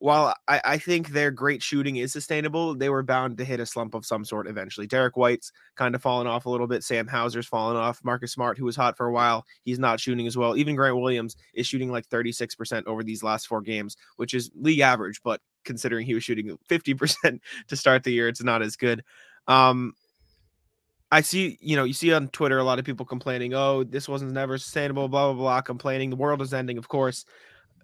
[0.00, 3.66] while I, I, think their great shooting is sustainable, they were bound to hit a
[3.66, 4.86] slump of some sort eventually.
[4.86, 6.82] Derrick White's kind of fallen off a little bit.
[6.82, 8.00] Sam Hauser's fallen off.
[8.02, 10.56] Marcus Smart, who was hot for a while, he's not shooting as well.
[10.56, 14.80] Even Grant Williams is shooting like 36% over these last four games, which is league
[14.80, 19.04] average, but considering he was shooting 50% to start the year, it's not as good.
[19.48, 19.92] Um,
[21.12, 24.08] I see, you know, you see on Twitter a lot of people complaining, oh, this
[24.08, 26.10] wasn't never sustainable, blah, blah, blah, complaining.
[26.10, 27.24] The world is ending, of course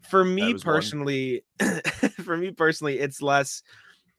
[0.08, 1.44] for me personally
[2.24, 3.62] for me personally it's less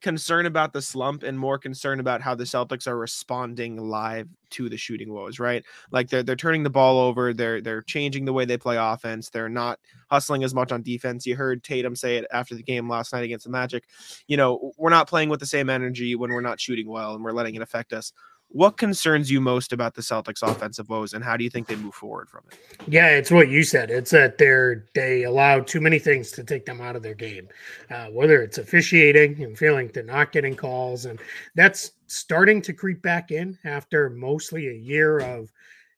[0.02, 4.70] concern about the slump and more concern about how the Celtics are responding live to
[4.70, 5.66] the shooting woes, right?
[5.92, 9.30] Like they're they're turning the ball over, they're they're changing the way they play offense,
[9.30, 9.80] they're not
[10.12, 11.26] hustling as much on defense.
[11.26, 13.86] You heard Tatum say it after the game last night against the Magic.
[14.28, 17.24] You know, we're not playing with the same energy when we're not shooting well and
[17.24, 18.14] we're letting it affect us.
[18.50, 21.76] What concerns you most about the Celtics offensive woes and how do you think they
[21.76, 22.58] move forward from it?
[22.88, 23.92] Yeah, it's what you said.
[23.92, 27.50] It's that they're they allow too many things to take them out of their game,
[27.92, 31.20] uh, whether it's officiating and feeling they're not getting calls, and
[31.56, 35.52] that's starting to creep back in after mostly a year of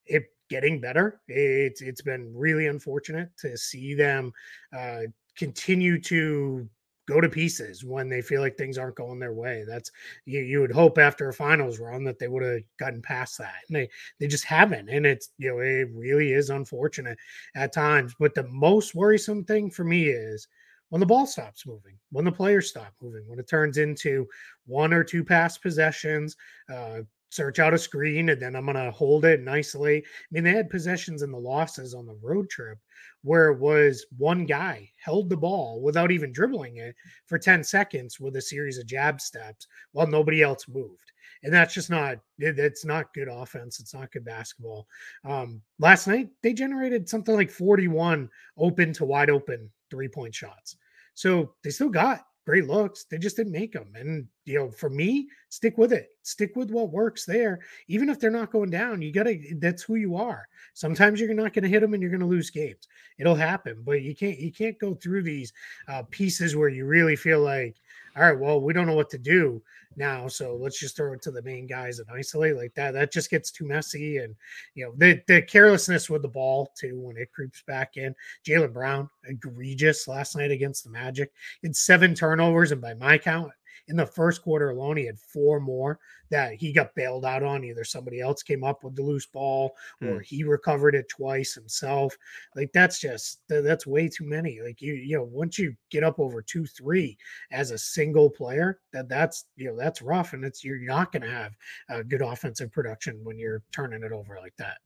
[0.07, 1.21] it getting better.
[1.27, 4.33] It's it's been really unfortunate to see them
[4.75, 5.01] uh,
[5.37, 6.67] continue to
[7.09, 9.65] go to pieces when they feel like things aren't going their way.
[9.67, 9.91] That's
[10.25, 13.55] you, you would hope after a finals run that they would have gotten past that.
[13.67, 14.89] And they they just haven't.
[14.89, 17.17] And it's you know, it really is unfortunate
[17.55, 18.13] at times.
[18.19, 20.47] But the most worrisome thing for me is
[20.89, 24.27] when the ball stops moving, when the players stop moving, when it turns into
[24.65, 26.37] one or two pass possessions,
[26.71, 30.03] uh, search out a screen and then I'm going to hold it and isolate.
[30.05, 32.77] I mean, they had possessions in the losses on the road trip
[33.21, 36.95] where it was one guy held the ball without even dribbling it
[37.27, 41.11] for 10 seconds with a series of jab steps while nobody else moved.
[41.43, 43.79] And that's just not it's not good offense.
[43.79, 44.87] It's not good basketball.
[45.23, 50.77] Um, last night they generated something like 41 open to wide open three-point shots.
[51.13, 53.03] So they still got great looks.
[53.03, 53.91] They just didn't make them.
[53.93, 56.07] And, you know, for me, stick with it.
[56.23, 57.59] Stick with what works there.
[57.87, 60.47] Even if they're not going down, you got to, that's who you are.
[60.73, 62.87] Sometimes you're not going to hit them and you're going to lose games.
[63.19, 65.53] It'll happen, but you can't, you can't go through these
[65.87, 67.75] uh, pieces where you really feel like,
[68.15, 69.61] all right, well, we don't know what to do
[69.95, 72.93] now, so let's just throw it to the main guys and isolate like that.
[72.93, 74.35] That just gets too messy, and
[74.75, 78.15] you know the the carelessness with the ball too when it creeps back in.
[78.45, 81.31] Jaylen Brown egregious last night against the Magic.
[81.63, 83.51] Had seven turnovers, and by my count,
[83.87, 87.63] in the first quarter alone, he had four more that he got bailed out on.
[87.63, 90.19] Either somebody else came up with the loose ball or hmm.
[90.23, 92.15] he recovered it twice himself.
[92.55, 94.59] Like that's just that's way too many.
[94.63, 97.17] Like you, you know, once you get up over two, three
[97.51, 101.23] as a single player, that that's you know that's rough, and it's you're not going
[101.23, 101.55] to have
[101.89, 104.77] a good offensive production when you're turning it over like that.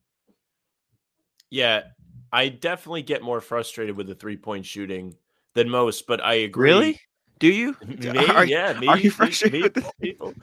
[1.50, 1.84] Yeah,
[2.32, 5.16] I definitely get more frustrated with the three point shooting
[5.54, 6.72] than most, but I agree.
[6.72, 7.02] Really?
[7.40, 7.76] Do you?
[7.88, 10.34] Me, are, yeah, me, are you frustrated me, people?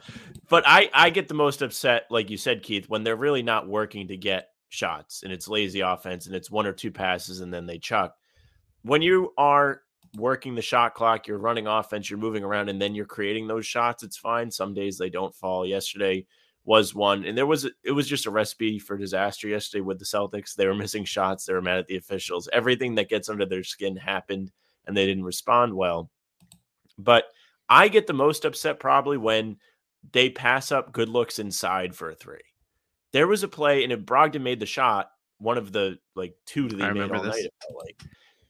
[0.49, 3.67] But I, I get the most upset, like you said, Keith, when they're really not
[3.67, 7.53] working to get shots and it's lazy offense and it's one or two passes and
[7.53, 8.15] then they chuck.
[8.83, 9.81] When you are
[10.17, 13.65] working the shot clock, you're running offense, you're moving around, and then you're creating those
[13.65, 14.51] shots, it's fine.
[14.51, 15.65] Some days they don't fall.
[15.65, 16.25] Yesterday
[16.63, 20.05] was one, and there was it was just a recipe for disaster yesterday with the
[20.05, 20.55] Celtics.
[20.55, 22.49] They were missing shots, they were mad at the officials.
[22.51, 24.51] Everything that gets under their skin happened,
[24.85, 26.09] and they didn't respond well.
[27.03, 27.25] But
[27.69, 29.57] I get the most upset probably when
[30.11, 32.41] they pass up good looks inside for a three.
[33.13, 36.69] There was a play, and if Brogdon made the shot, one of the like two
[36.69, 37.35] that they made all this.
[37.35, 37.49] night.
[37.75, 38.01] Like,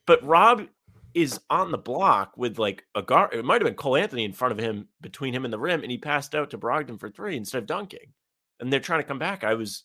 [0.05, 0.67] but Rob
[1.13, 3.33] is on the block with like a guard.
[3.33, 5.81] It might have been Cole Anthony in front of him, between him and the rim,
[5.81, 8.13] and he passed out to Brogdon for three instead of dunking.
[8.59, 9.43] And they're trying to come back.
[9.43, 9.83] I was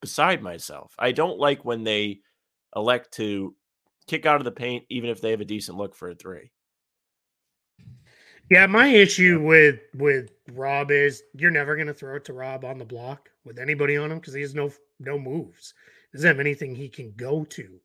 [0.00, 0.94] beside myself.
[0.98, 2.20] I don't like when they
[2.76, 3.54] elect to
[4.06, 6.52] kick out of the paint, even if they have a decent look for a three.
[8.50, 12.64] Yeah, my issue with with Rob is you're never going to throw it to Rob
[12.64, 15.72] on the block with anybody on him because he has no no moves.
[16.12, 17.80] Doesn't have anything he can go to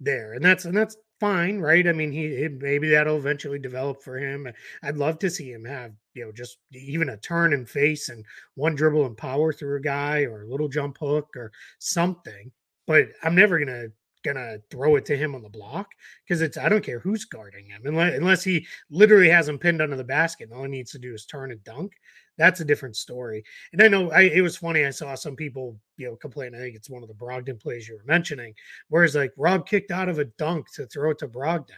[0.00, 1.86] there, and that's and that's fine, right?
[1.86, 4.48] I mean, he, he maybe that'll eventually develop for him.
[4.82, 8.24] I'd love to see him have you know just even a turn and face and
[8.54, 12.50] one dribble and power through a guy or a little jump hook or something.
[12.86, 13.88] But I'm never gonna
[14.26, 15.88] gonna throw it to him on the block
[16.24, 19.80] because it's I don't care who's guarding him unless, unless he literally has him pinned
[19.80, 20.50] under the basket.
[20.50, 21.92] and all he needs to do is turn and dunk.
[22.38, 23.42] That's a different story.
[23.72, 24.84] And I know I, it was funny.
[24.84, 26.54] I saw some people you know complain.
[26.54, 28.54] I think it's one of the Brogdon plays you were mentioning,
[28.88, 31.70] whereas like Rob kicked out of a dunk to throw it to Brogdon.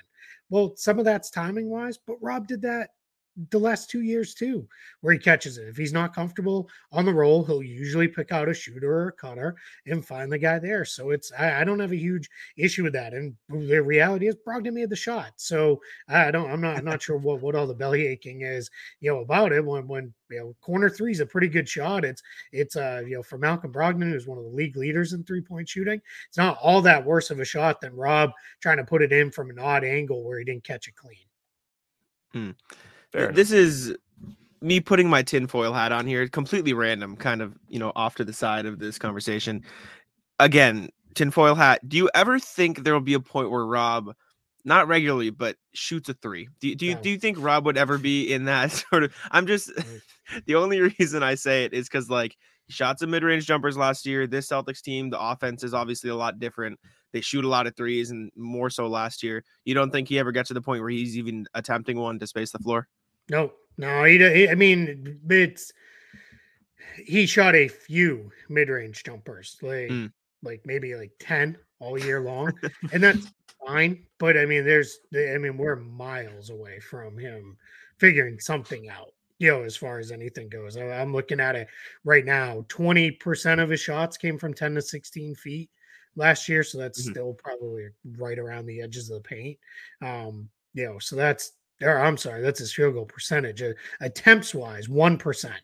[0.50, 2.90] Well, some of that's timing wise, but Rob did that
[3.51, 4.66] the last two years too,
[5.01, 5.68] where he catches it.
[5.68, 9.12] If he's not comfortable on the roll, he'll usually pick out a shooter or a
[9.12, 10.85] cutter and find the guy there.
[10.85, 13.14] So it's I, I don't have a huge issue with that.
[13.14, 15.33] And the reality is Brogdon made the shot.
[15.37, 18.70] So I don't I'm not I'm not sure what, what all the belly aching is,
[19.01, 19.64] you know, about it.
[19.64, 22.05] When when you know corner three is a pretty good shot.
[22.05, 22.22] It's
[22.53, 25.68] it's uh you know for Malcolm Brogdon, who's one of the league leaders in three-point
[25.68, 29.12] shooting, it's not all that worse of a shot than Rob trying to put it
[29.12, 31.18] in from an odd angle where he didn't catch it clean.
[32.33, 32.51] Hmm.
[33.12, 33.60] Fair this enough.
[33.60, 33.96] is
[34.60, 38.24] me putting my tinfoil hat on here, completely random, kind of, you know, off to
[38.24, 39.62] the side of this conversation.
[40.40, 41.86] Again, tinfoil hat.
[41.88, 44.14] Do you ever think there will be a point where Rob
[44.64, 46.48] not regularly, but shoots a three.
[46.60, 49.14] Do, do you do you think Rob would ever be in that sort of?
[49.30, 49.70] I'm just
[50.46, 53.76] the only reason I say it is because like he shot some mid range jumpers
[53.76, 54.26] last year.
[54.26, 56.78] This Celtics team, the offense is obviously a lot different.
[57.12, 59.42] They shoot a lot of threes and more so last year.
[59.64, 62.26] You don't think he ever gets to the point where he's even attempting one to
[62.26, 62.86] space the floor?
[63.30, 65.72] No, no, he, he I mean, it's
[67.04, 70.12] he shot a few mid-range jumpers, like Mm.
[70.42, 72.58] like maybe like 10 all year long.
[72.92, 73.32] and that's
[73.66, 74.06] fine.
[74.18, 77.56] But I mean, there's I mean, we're miles away from him
[77.98, 80.76] figuring something out, you know, as far as anything goes.
[80.76, 81.68] I'm looking at it
[82.04, 82.64] right now.
[82.68, 85.70] 20% of his shots came from 10 to 16 feet
[86.16, 86.62] last year.
[86.62, 87.02] So that's Mhm.
[87.02, 89.58] still probably right around the edges of the paint.
[90.02, 93.62] Um, you know, so that's or I'm sorry, that's his field goal percentage.
[93.62, 95.60] Uh, attempts wise, one percent.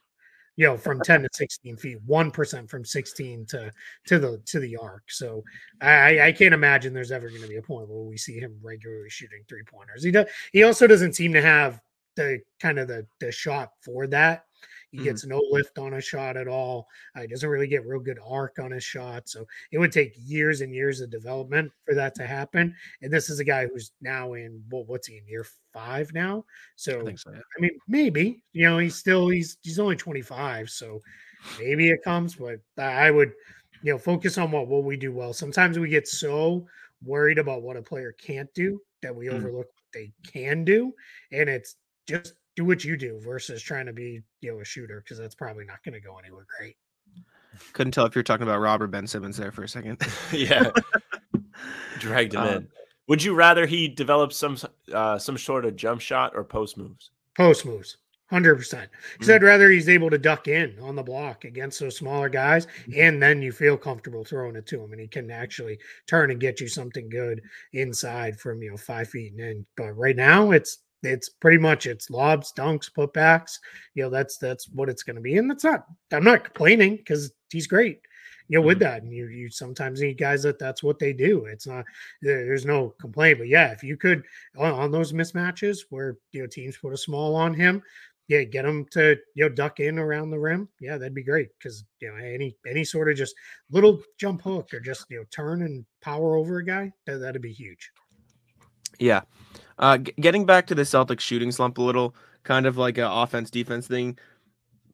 [0.56, 3.72] You know, from 10 to 16 feet, one percent from 16 to
[4.06, 5.02] to the to the arc.
[5.08, 5.42] So
[5.80, 8.56] I I can't imagine there's ever going to be a point where we see him
[8.62, 10.04] regularly shooting three pointers.
[10.04, 10.26] He does.
[10.52, 11.80] He also doesn't seem to have
[12.14, 14.44] the kind of the the shot for that.
[14.94, 15.04] He Mhm.
[15.04, 16.86] gets no lift on a shot at all.
[17.16, 19.28] Uh, he doesn't really get real good arc on his shot.
[19.28, 22.74] So it would take years and years of development for that to happen.
[23.02, 26.44] And this is a guy who's now in well, what's he in year five now?
[26.76, 27.42] So I so.
[27.56, 31.02] I mean, maybe you know he's still he's he's only 25, so
[31.56, 32.36] maybe it comes.
[32.36, 33.32] But I would
[33.82, 35.32] you know focus on what what we do well.
[35.32, 36.66] Sometimes we get so
[37.02, 39.48] worried about what a player can't do that we Mm.
[39.48, 40.92] overlook what they can do,
[41.32, 41.76] and it's
[42.08, 45.34] just do what you do versus trying to be you know a shooter because that's
[45.34, 46.76] probably not going to go anywhere great.
[47.72, 50.00] Couldn't tell if you're talking about Rob or Ben Simmons there for a second.
[50.32, 50.70] yeah,
[51.98, 52.68] dragged him Um, in.
[53.08, 54.56] Would you rather he develop some
[54.92, 57.10] uh, some sort of jump shot or post moves?
[57.36, 57.98] Post moves.
[58.30, 58.88] Hundred percent.
[59.12, 59.34] Because Mm.
[59.34, 63.22] I'd rather he's able to duck in on the block against those smaller guys, and
[63.22, 66.58] then you feel comfortable throwing it to him, and he can actually turn and get
[66.60, 67.42] you something good
[67.74, 69.66] inside from you know five feet and in.
[69.76, 73.58] But right now, it's it's pretty much it's lobs, dunks, putbacks.
[73.94, 75.86] You know that's that's what it's going to be, and that's not.
[76.12, 78.00] I'm not complaining because he's great.
[78.48, 78.84] You know, with mm-hmm.
[78.84, 81.46] that, and you you sometimes need guys that that's what they do.
[81.46, 81.84] It's not
[82.20, 84.24] there's no complaint, but yeah, if you could
[84.56, 87.82] on, on those mismatches where you know teams put a small on him,
[88.28, 90.68] yeah, get him to you know duck in around the rim.
[90.80, 93.34] Yeah, that'd be great because you know any any sort of just
[93.70, 97.42] little jump hook or just you know turn and power over a guy that, that'd
[97.42, 97.90] be huge.
[98.98, 99.22] Yeah.
[99.78, 103.04] Uh, g- getting back to the Celtics shooting slump a little, kind of like an
[103.04, 104.18] offense defense thing.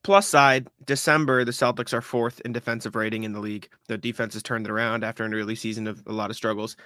[0.02, 3.68] Plus side, December, the Celtics are fourth in defensive rating in the league.
[3.88, 6.76] The defense has turned it around after an early season of a lot of struggles.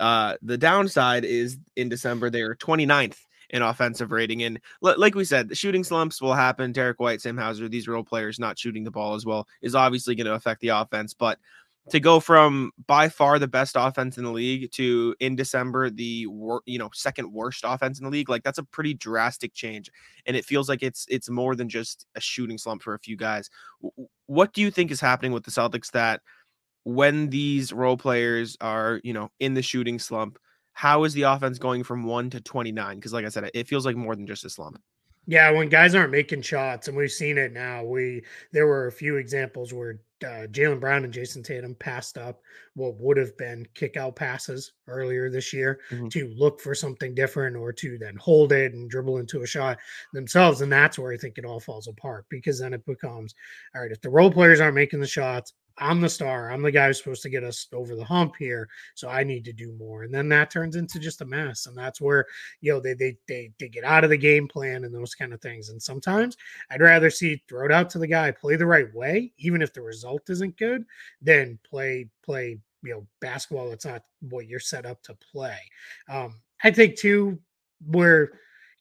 [0.00, 3.18] Uh, the downside is in December, they are 29th
[3.50, 4.42] in offensive rating.
[4.42, 6.72] And li- like we said, the shooting slumps will happen.
[6.72, 10.14] Derrick White, Sam Hauser, these role players not shooting the ball as well is obviously
[10.14, 11.12] going to affect the offense.
[11.12, 11.38] But
[11.90, 16.26] to go from by far the best offense in the league to in December the
[16.26, 19.90] wor- you know second worst offense in the league like that's a pretty drastic change
[20.26, 23.16] and it feels like it's it's more than just a shooting slump for a few
[23.16, 23.50] guys
[24.26, 26.20] what do you think is happening with the Celtics that
[26.84, 30.38] when these role players are you know in the shooting slump
[30.74, 33.84] how is the offense going from 1 to 29 because like I said it feels
[33.86, 34.80] like more than just a slump
[35.26, 37.84] Yeah, when guys aren't making shots, and we've seen it now.
[37.84, 42.40] We there were a few examples where uh, Jaylen Brown and Jayson Tatum passed up
[42.74, 46.10] what would have been kick out passes earlier this year Mhm.
[46.12, 49.78] to look for something different or to then hold it and dribble into a shot
[50.12, 50.60] themselves.
[50.60, 53.34] And that's where I think it all falls apart because then it becomes
[53.74, 56.50] all right, if the role players aren't making the shots, I'm the star.
[56.50, 58.68] I'm the guy who's supposed to get us over the hump here.
[58.94, 60.02] So I need to do more.
[60.02, 61.66] And then that turns into just a mess.
[61.66, 62.26] And that's where,
[62.60, 65.32] you know, they they they, they get out of the game plan and those kind
[65.32, 65.68] of things.
[65.68, 66.36] And sometimes
[66.70, 69.72] I'd rather see throw it out to the guy, play the right way, even if
[69.72, 70.84] the result isn't good,
[71.20, 75.58] than play play you know basketball that's not what you're set up to play.
[76.08, 77.38] Um, I think too
[77.86, 78.30] we're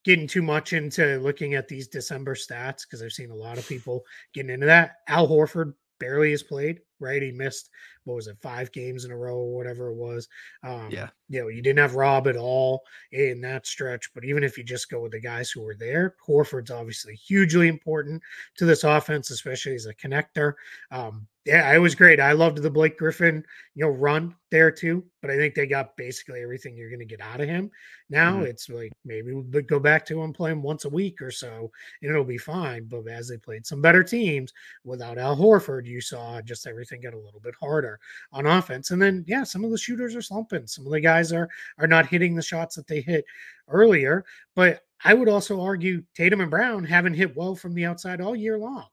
[0.03, 3.67] getting too much into looking at these December stats because I've seen a lot of
[3.67, 4.97] people getting into that.
[5.07, 7.21] Al Horford barely has played, right?
[7.21, 7.69] He missed
[8.03, 10.27] what was it, five games in a row or whatever it was.
[10.63, 11.09] Um, Yeah.
[11.29, 14.63] you know, you didn't have Rob at all in that stretch, but even if you
[14.63, 18.21] just go with the guys who were there, Horford's obviously hugely important
[18.57, 20.55] to this offense, especially as a connector.
[20.91, 22.19] Um, yeah, it was great.
[22.19, 25.03] I loved the Blake Griffin, you know, run there too.
[25.21, 27.71] But I think they got basically everything you're going to get out of him.
[28.09, 28.45] Now Mhm.
[28.45, 32.11] it's like maybe we'll go back to him playing once a week or so, and
[32.11, 32.85] it'll be fine.
[32.85, 37.13] But as they played some better teams without Al Horford, you saw just everything get
[37.15, 37.99] a little bit harder
[38.31, 38.91] on offense.
[38.91, 40.67] And then yeah, some of the shooters are slumping.
[40.67, 43.25] Some of the guys are are not hitting the shots that they hit
[43.67, 44.25] earlier.
[44.55, 48.35] But I would also argue Tatum and Brown haven't hit well from the outside all
[48.35, 48.85] year long.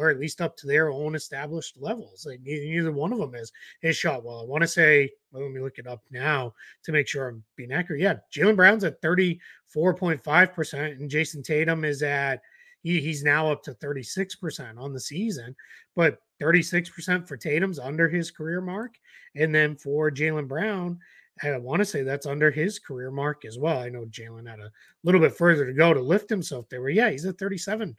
[0.00, 2.24] Or at least up to their own established levels.
[2.26, 4.40] Like neither, one of them is his shot well.
[4.40, 7.44] I want to say, well, let me look it up now to make sure I'm
[7.56, 8.00] being accurate.
[8.00, 12.40] Yeah, Jaylen Brown's at 34.5%, and Jayson Tatum is at
[12.82, 15.54] he, he's now up to 36% on the season,
[15.94, 18.94] but 36% for Tatum's under his career mark.
[19.36, 20.98] And then for Jaylen Brown,
[21.42, 23.78] I want to say that's under his career mark as well.
[23.78, 24.72] I know Jaylen had a
[25.04, 26.88] little bit further to go to lift himself there.
[26.88, 27.94] Yeah, he's at 37%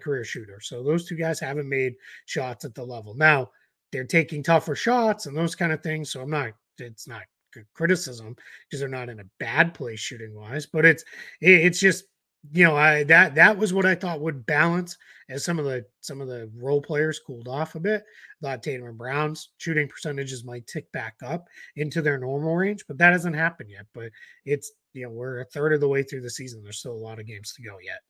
[0.00, 0.60] career shooter.
[0.60, 1.94] So those two guys haven't made
[2.26, 3.14] shots at the level.
[3.14, 3.50] Now
[3.92, 6.10] they're taking tougher shots and those kind of things.
[6.10, 8.36] So I'm not, it's not good criticism
[8.68, 11.04] because they're not in a bad place shooting wise, but it's,
[11.40, 12.04] it's just
[12.52, 14.96] you know, I that that was what I thought would balance
[15.28, 18.04] as some of the some of the role players cooled off a bit.
[18.42, 22.84] I thought Tatum and Brown's shooting percentages might tick back up into their normal range,
[22.86, 23.86] but that hasn't happened yet.
[23.92, 24.10] But
[24.44, 26.62] it's you know, we're a third of the way through the season.
[26.62, 28.00] There's still a lot of games to go yet.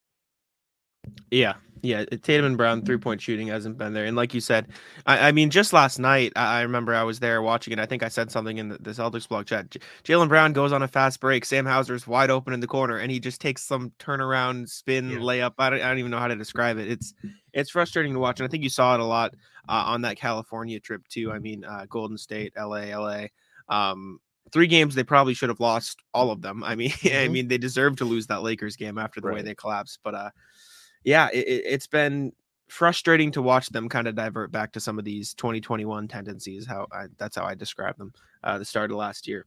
[1.30, 2.04] Yeah, yeah.
[2.04, 4.68] Tatum and Brown three point shooting hasn't been there, and like you said,
[5.06, 7.78] I, I mean, just last night, I, I, remember I was there watching it.
[7.78, 9.70] I think I said something in the, the Celtics blog chat.
[9.70, 11.44] J- Jaylen Brown goes on a fast break.
[11.44, 15.18] Sam Hauser's wide open in the corner, and he just takes some turnaround spin yeah.
[15.18, 15.54] layup.
[15.58, 16.90] I don't, I don't even know how to describe it.
[16.90, 17.14] It's
[17.52, 19.34] it's frustrating to watch, and I think you saw it a lot
[19.68, 21.32] uh, on that California trip too.
[21.32, 23.30] I mean, uh, Golden State, L.A., L.A.
[23.68, 24.20] Um,
[24.52, 26.64] three games they probably should have lost all of them.
[26.64, 27.24] I mean, mm-hmm.
[27.24, 29.36] I mean they deserve to lose that Lakers game after the right.
[29.36, 30.30] way they collapsed, but uh
[31.08, 32.32] yeah, it, it's been
[32.68, 36.66] frustrating to watch them kind of divert back to some of these 2021 tendencies.
[36.66, 38.12] How I, that's how I describe them.
[38.44, 39.46] Uh, the start of last year.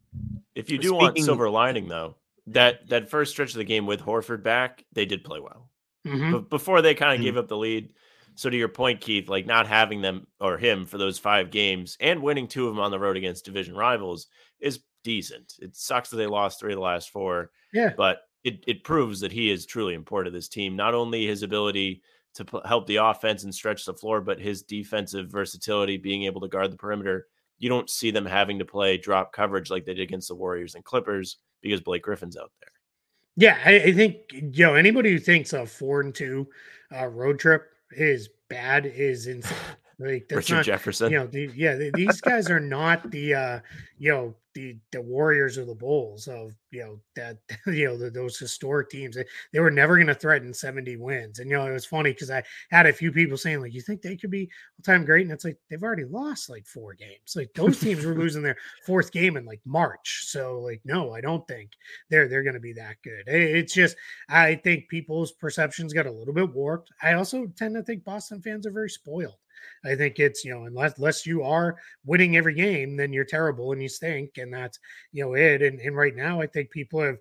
[0.55, 2.16] If you do Speaking, want silver lining, though,
[2.47, 5.70] that that first stretch of the game with Horford back, they did play well.
[6.07, 6.32] Mm-hmm.
[6.32, 7.26] But before they kind of mm-hmm.
[7.26, 7.93] gave up the lead.
[8.34, 11.95] So to your point, Keith, like not having them or him for those five games
[11.99, 14.28] and winning two of them on the road against division rivals
[14.59, 15.53] is decent.
[15.59, 17.51] It sucks that they lost three of the last four.
[17.72, 17.91] Yeah.
[17.95, 20.75] But it, it proves that he is truly important to this team.
[20.75, 22.01] Not only his ability
[22.35, 26.41] to p- help the offense and stretch the floor, but his defensive versatility, being able
[26.41, 27.27] to guard the perimeter.
[27.59, 30.75] You don't see them having to play drop coverage like they did against the Warriors
[30.75, 32.71] and Clippers because Blake Griffin's out there.
[33.37, 36.47] Yeah, I, I think you know anybody who thinks a four and two
[36.93, 39.57] uh, road trip is bad is insane.
[40.02, 41.12] Like that's Richard not, Jefferson.
[41.12, 43.60] You know, the, yeah, the, these guys are not the uh,
[43.99, 47.38] you know the the Warriors or the Bulls of you know that
[47.68, 49.16] you know the, those historic teams.
[49.16, 51.39] They, they were never going to threaten 70 wins.
[51.39, 53.82] And you know, it was funny because I had a few people saying like, "You
[53.82, 54.49] think they could be
[54.80, 57.36] all time great?" And it's like they've already lost like four games.
[57.36, 60.24] Like those teams were losing their fourth game in like March.
[60.26, 61.72] So like, no, I don't think
[62.10, 63.24] they're they're going to be that good.
[63.28, 63.95] It's just
[64.30, 66.91] I think people's perceptions got a little bit warped.
[67.02, 69.36] I also tend to think Boston fans are very spoiled.
[69.86, 73.72] I think it's you know unless unless you are winning every game, then you're terrible
[73.72, 74.80] and you stink, and that's
[75.12, 75.62] you know it.
[75.62, 77.18] And and right now, I think people have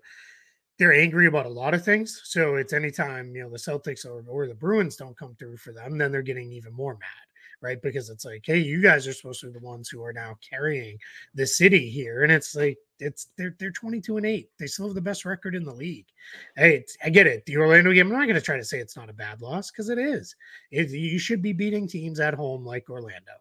[0.79, 2.21] they're angry about a lot of things.
[2.25, 5.73] So it's anytime you know the Celtics or, or the Bruins don't come through for
[5.73, 7.30] them, then they're getting even more mad
[7.61, 7.81] right?
[7.81, 10.37] Because it's like, hey, you guys are supposed to be the ones who are now
[10.47, 10.97] carrying
[11.33, 14.49] the city here, and it's like it's they're they're 22 and 8.
[14.59, 16.07] They still have the best record in the league.
[16.55, 17.45] Hey, I get it.
[17.45, 19.71] The Orlando game, I'm not going to try to say it's not a bad loss
[19.71, 20.35] because it is.
[20.71, 23.33] It, you should be beating teams at home like Orlando.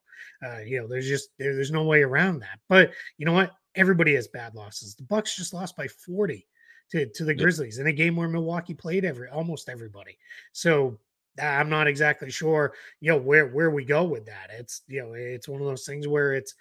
[0.45, 2.59] Uh, you know, there's just there, there's no way around that.
[2.69, 3.53] But you know what?
[3.75, 4.95] Everybody has bad losses.
[4.95, 6.47] The Bucks just lost by 40
[6.91, 10.19] to, to the Grizzlies in a game where Milwaukee played every almost everybody.
[10.53, 10.99] So
[11.39, 14.51] I'm not exactly sure, you know, where where we go with that.
[14.53, 16.55] It's you know, it's one of those things where it's,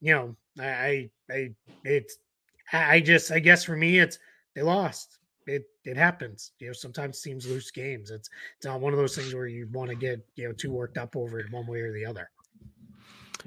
[0.00, 1.50] you know, I I
[1.84, 2.18] it's
[2.72, 4.18] I just I guess for me it's
[4.54, 5.18] they lost.
[5.46, 6.52] It it happens.
[6.60, 8.10] You know, sometimes teams lose games.
[8.10, 10.70] It's it's not one of those things where you want to get you know too
[10.70, 12.30] worked up over it one way or the other.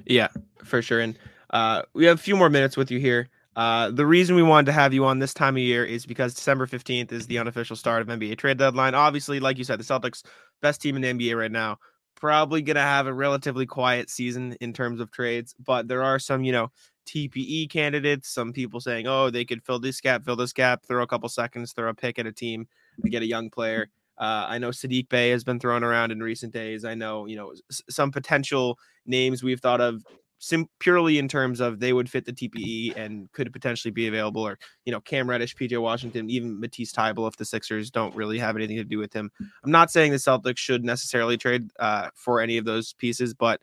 [0.04, 0.28] Yeah,
[0.64, 1.00] for sure.
[1.00, 1.18] And
[1.50, 3.28] uh, we have a few more minutes with you here.
[3.56, 6.34] Uh, the reason we wanted to have you on this time of year is because
[6.34, 8.94] December 15th is the unofficial start of NBA trade deadline.
[8.94, 10.22] Obviously, like you said, the Celtics,
[10.62, 11.78] best team in the NBA right now,
[12.14, 16.18] probably going to have a relatively quiet season in terms of trades, but there are
[16.18, 16.70] some, you know,
[17.06, 21.02] TPE candidates, some people saying, oh, they could fill this gap, fill this gap, throw
[21.02, 22.66] a couple seconds, throw a pick at a team
[23.02, 23.88] to get a young player.
[24.18, 26.84] Uh, I know Sadiq Bey has been thrown around in recent days.
[26.84, 30.04] I know, you know, some potential names we've thought of
[30.38, 34.42] sim- purely in terms of they would fit the TPE and could potentially be available,
[34.42, 38.38] or you know Cam Reddish, PJ Washington, even Matisse Thybulle if the Sixers don't really
[38.38, 39.30] have anything to do with him.
[39.64, 43.62] I'm not saying the Celtics should necessarily trade uh, for any of those pieces, but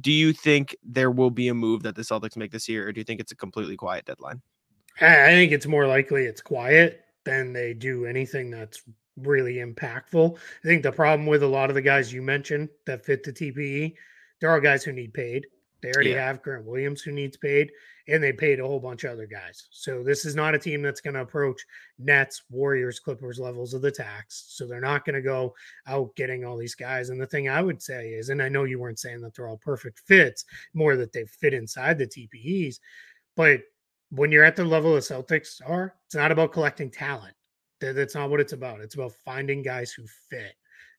[0.00, 2.92] do you think there will be a move that the Celtics make this year, or
[2.92, 4.40] do you think it's a completely quiet deadline?
[5.00, 8.82] I think it's more likely it's quiet than they do anything that's
[9.16, 10.36] really impactful.
[10.36, 13.32] I think the problem with a lot of the guys you mentioned that fit the
[13.32, 13.94] TPE,
[14.40, 15.46] there are guys who need paid
[15.82, 16.26] They already Yeah.
[16.26, 17.72] have Grant Williams who needs paid,
[18.08, 19.68] and they paid a whole bunch of other guys.
[19.70, 21.64] So this is not a team that's going to approach
[21.98, 24.46] Nets, Warriors, Clippers levels of the tax.
[24.48, 25.54] So they're not going to go
[25.86, 27.10] out getting all these guys.
[27.10, 29.48] And the thing I would say is, and I know you weren't saying that they're
[29.48, 32.80] all perfect fits, more that they fit inside the TPEs,
[33.36, 33.62] but
[34.10, 37.34] when you're at the level the Celtics are, it's not about collecting talent.
[37.80, 38.80] That's not what it's about.
[38.80, 40.54] It's about finding guys who fit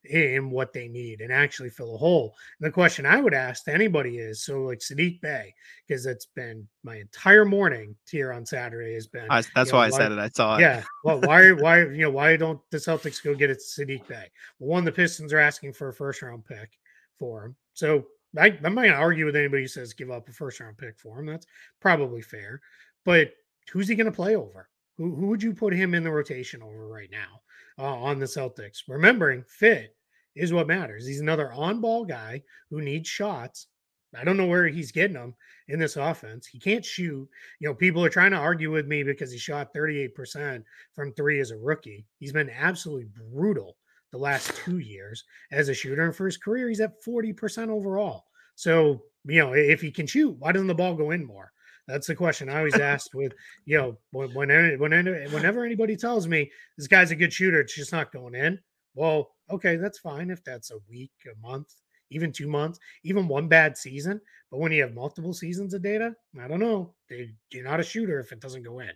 [0.05, 2.35] in what they need and actually fill a hole.
[2.59, 5.53] And the question I would ask to anybody is so like Sadiq Bey,
[5.87, 9.79] because it's been my entire morning here on Saturday has been I, that's you know,
[9.79, 10.19] why I said it.
[10.19, 10.61] I saw it.
[10.61, 10.83] yeah.
[11.03, 14.27] Well, why why you know why don't the Celtics go get it Sadiq Bey?
[14.59, 16.71] Well, one, the Pistons are asking for a first round pick
[17.19, 17.55] for him.
[17.73, 18.05] So
[18.39, 21.19] I, not gonna argue with anybody who says give up a first round pick for
[21.19, 21.27] him.
[21.27, 21.45] That's
[21.79, 22.61] probably fair.
[23.05, 23.33] But
[23.71, 24.67] who's he gonna play over?
[24.97, 27.41] Who who would you put him in the rotation over right now
[27.81, 28.83] uh, on the Celtics?
[28.87, 29.95] Remembering fit
[30.35, 31.05] is what matters.
[31.05, 33.67] He's another on ball guy who needs shots.
[34.15, 35.35] I don't know where he's getting them
[35.69, 36.45] in this offense.
[36.45, 37.27] He can't shoot.
[37.59, 40.63] You know, people are trying to argue with me because he shot 38%
[40.93, 42.05] from three as a rookie.
[42.19, 43.77] He's been absolutely brutal
[44.11, 46.05] the last two years as a shooter.
[46.05, 48.25] And for his career, he's at 40% overall.
[48.55, 51.53] So, you know, if he can shoot, why doesn't the ball go in more?
[51.91, 53.33] That's the question I always asked with,
[53.65, 58.13] you know, when, whenever, anybody tells me this guy's a good shooter, it's just not
[58.13, 58.57] going in.
[58.95, 61.75] Well, okay, that's fine if that's a week, a month,
[62.09, 64.21] even two months, even one bad season.
[64.49, 66.93] But when you have multiple seasons of data, I don't know.
[67.09, 68.91] They, you're not a shooter if it doesn't go in.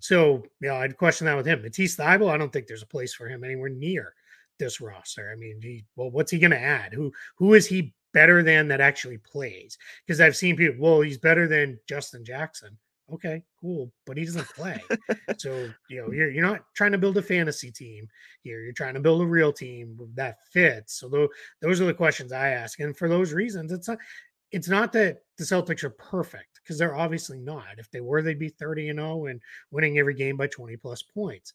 [0.00, 1.60] So, you know, I'd question that with him.
[1.62, 4.14] Matisse Thybulle, I don't think there's a place for him anywhere near
[4.58, 5.30] this roster.
[5.30, 6.92] I mean, he, well, what's he going to add?
[6.92, 9.78] Who who is he better than that actually plays?
[10.04, 12.76] Because I've seen people, well, he's better than Justin Jackson.
[13.12, 14.82] Okay, cool, but he doesn't play.
[15.38, 18.08] so you know, you're you're not trying to build a fantasy team
[18.42, 18.60] here.
[18.60, 20.98] You're trying to build a real team that fits.
[20.98, 21.28] So those
[21.62, 23.98] those are the questions I ask, and for those reasons, it's not
[24.50, 27.78] it's not that the Celtics are perfect because they're obviously not.
[27.78, 29.40] If they were, they'd be 30 and 0 and
[29.70, 31.54] winning every game by 20 plus points.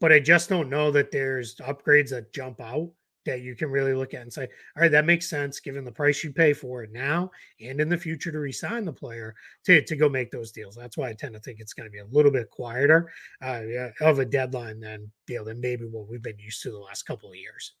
[0.00, 2.90] But I just don't know that there's upgrades that jump out
[3.24, 5.92] that you can really look at and say, all right, that makes sense given the
[5.92, 9.82] price you pay for it now and in the future to resign the player to,
[9.84, 10.74] to go make those deals.
[10.74, 13.12] That's why I tend to think it's going to be a little bit quieter
[13.42, 13.62] uh,
[14.00, 17.04] of a deadline than you know, than maybe what we've been used to the last
[17.04, 17.74] couple of years.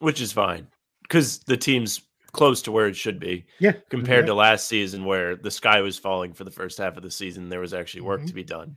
[0.00, 0.66] which is fine
[1.02, 4.26] because the team's close to where it should be Yeah, compared yeah.
[4.26, 7.48] to last season where the sky was falling for the first half of the season.
[7.48, 8.28] There was actually work Mhm.
[8.28, 8.76] to be done.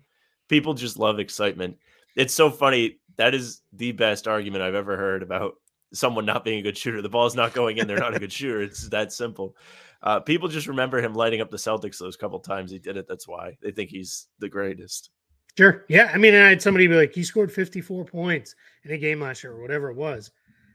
[0.50, 1.78] People just love excitement.
[2.16, 3.00] It's so funny.
[3.18, 5.54] That is the best argument I've ever heard about
[5.94, 7.02] someone not being a good shooter.
[7.02, 7.88] The ball's not going in.
[7.88, 8.62] They're not a good shooter.
[8.62, 9.56] It's that simple.
[10.02, 13.08] Uh, people just remember him lighting up the Celtics those couple times he did it.
[13.08, 15.12] That's why they think he's the greatest.
[15.58, 15.86] Sure.
[15.88, 16.12] Yeah.
[16.14, 19.44] I mean, I had somebody be like, he scored 54 points in a game last
[19.44, 20.32] year or whatever it was.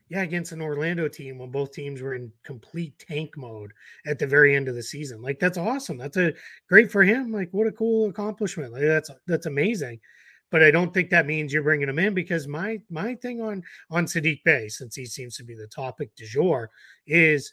[0.09, 3.73] Yeah, against an Orlando team when both teams were in complete tank mode
[4.07, 5.21] at the very end of the season.
[5.21, 5.99] Like that's awesome.
[5.99, 6.33] That's a
[6.67, 7.31] great for him.
[7.31, 8.73] Like what a cool accomplishment.
[8.73, 10.01] Like that's that's amazing.
[10.51, 13.63] But I don't think that means you're bringing him in because my my thing on
[13.91, 16.71] on Sadiq Bey, since he seems to be the topic du jour,
[17.07, 17.53] is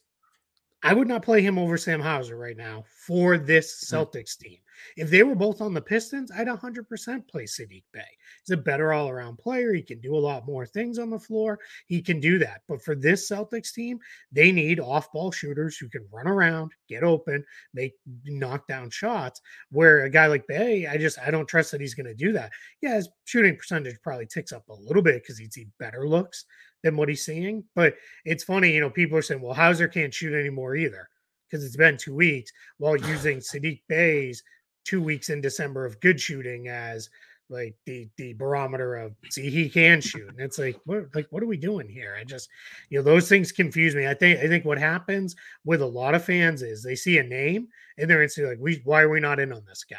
[0.83, 3.93] I would not play him over Sam Hauser right now for this mm.
[3.93, 4.59] Celtics team.
[4.97, 8.01] If they were both on the Pistons, I'd 100% play Sadiq Bey.
[8.45, 9.73] He's a better all around player.
[9.73, 11.59] He can do a lot more things on the floor.
[11.87, 12.61] He can do that.
[12.67, 13.99] But for this Celtics team,
[14.31, 17.93] they need off ball shooters who can run around, get open, make
[18.25, 19.41] knockdown shots.
[19.71, 22.31] Where a guy like Bey, I just, I don't trust that he's going to do
[22.33, 22.51] that.
[22.81, 26.45] Yeah, his shooting percentage probably ticks up a little bit because he'd see better looks
[26.83, 27.63] than what he's seeing.
[27.75, 27.95] But
[28.25, 31.09] it's funny, you know, people are saying, well, Hauser can't shoot anymore either
[31.49, 34.43] because it's been two weeks while using Sadiq Bey's
[34.85, 37.09] two weeks in December of good shooting as
[37.49, 40.29] like the the barometer of see he can shoot.
[40.29, 42.15] And it's like what like what are we doing here?
[42.19, 42.49] I just
[42.89, 44.07] you know those things confuse me.
[44.07, 47.23] I think i think what happens with a lot of fans is they see a
[47.23, 47.67] name
[47.97, 49.97] and they're instantly like we why are we not in on this guy?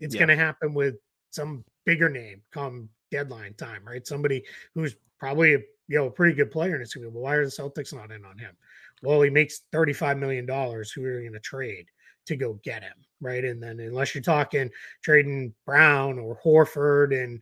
[0.00, 0.20] It's Yeah.
[0.20, 0.96] going to happen with
[1.30, 4.06] some bigger name come deadline time right?
[4.06, 7.14] Somebody who's probably a you know a pretty good player and it's going to be
[7.14, 8.56] well, why are the celtics not in on him?
[9.04, 11.86] Well he makes 35 million dollars who are you going to trade
[12.28, 13.44] to go get him, right?
[13.44, 14.70] And then unless you're talking
[15.02, 17.40] trading Brown or Horford and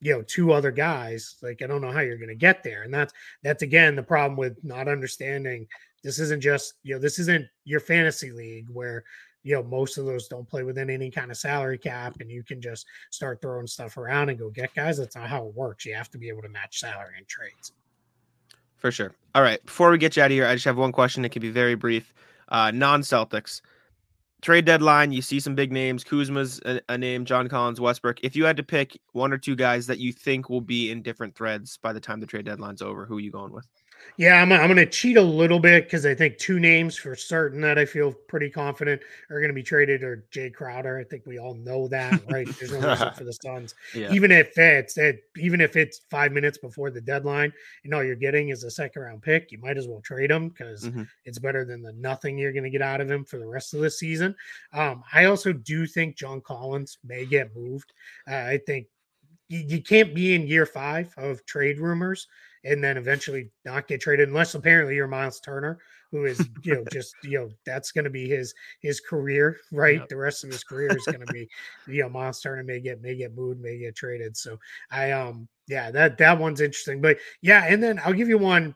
[0.00, 2.82] you know two other guys, like I don't know how you're going to get there.
[2.82, 3.12] And that's
[3.42, 5.66] that's again the problem with not understanding
[6.04, 9.04] this isn't just you know this isn't your fantasy league where
[9.42, 12.44] you know most of those don't play within any kind of salary cap and you
[12.44, 14.98] can just start throwing stuff around and go get guys.
[14.98, 15.84] That's not how it works.
[15.84, 17.72] You have to be able to match salary and trades.
[18.76, 19.12] For sure.
[19.34, 19.64] All right.
[19.64, 21.24] Before we get you out of here, I just have one question.
[21.24, 22.14] It can be very brief.
[22.48, 23.60] Uh, non Celtics
[24.42, 25.12] trade deadline.
[25.12, 26.04] You see some big names.
[26.04, 27.24] Kuzma's a, a name.
[27.24, 28.22] John Collins, Westbrook.
[28.22, 31.02] If you had to pick one or two guys that you think will be in
[31.02, 33.66] different threads by the time the trade deadline's over, who are you going with?
[34.16, 37.14] Yeah, I'm, I'm going to cheat a little bit because I think two names for
[37.14, 40.98] certain that I feel pretty confident are going to be traded are Jay Crowder.
[40.98, 42.48] I think we all know that, right?
[42.58, 44.12] There's no reason for the Suns, Yeah.
[44.12, 47.52] even if it's it, even if it's five minutes before the deadline,
[47.84, 50.48] and all you're getting is a second round pick, you might as well trade him
[50.48, 51.06] because Mhm.
[51.24, 53.72] it's better than the nothing you're going to get out of him for the rest
[53.74, 54.34] of the season.
[54.72, 57.92] Um, I also do think John Collins may get moved.
[58.28, 58.88] Uh, I think
[59.48, 62.26] you, you can't be in year five of trade rumors
[62.64, 65.78] and then eventually not get traded unless apparently you're Miles Turner,
[66.10, 70.00] who is you know just you know that's going to be his his career, right?
[70.00, 70.08] Yep.
[70.08, 71.48] The rest of his career is going to be
[71.86, 74.36] you know Miles Turner may get may get moved, may get traded.
[74.36, 74.58] So
[74.90, 78.74] I um yeah that that one's interesting, but yeah, and then I'll give you one.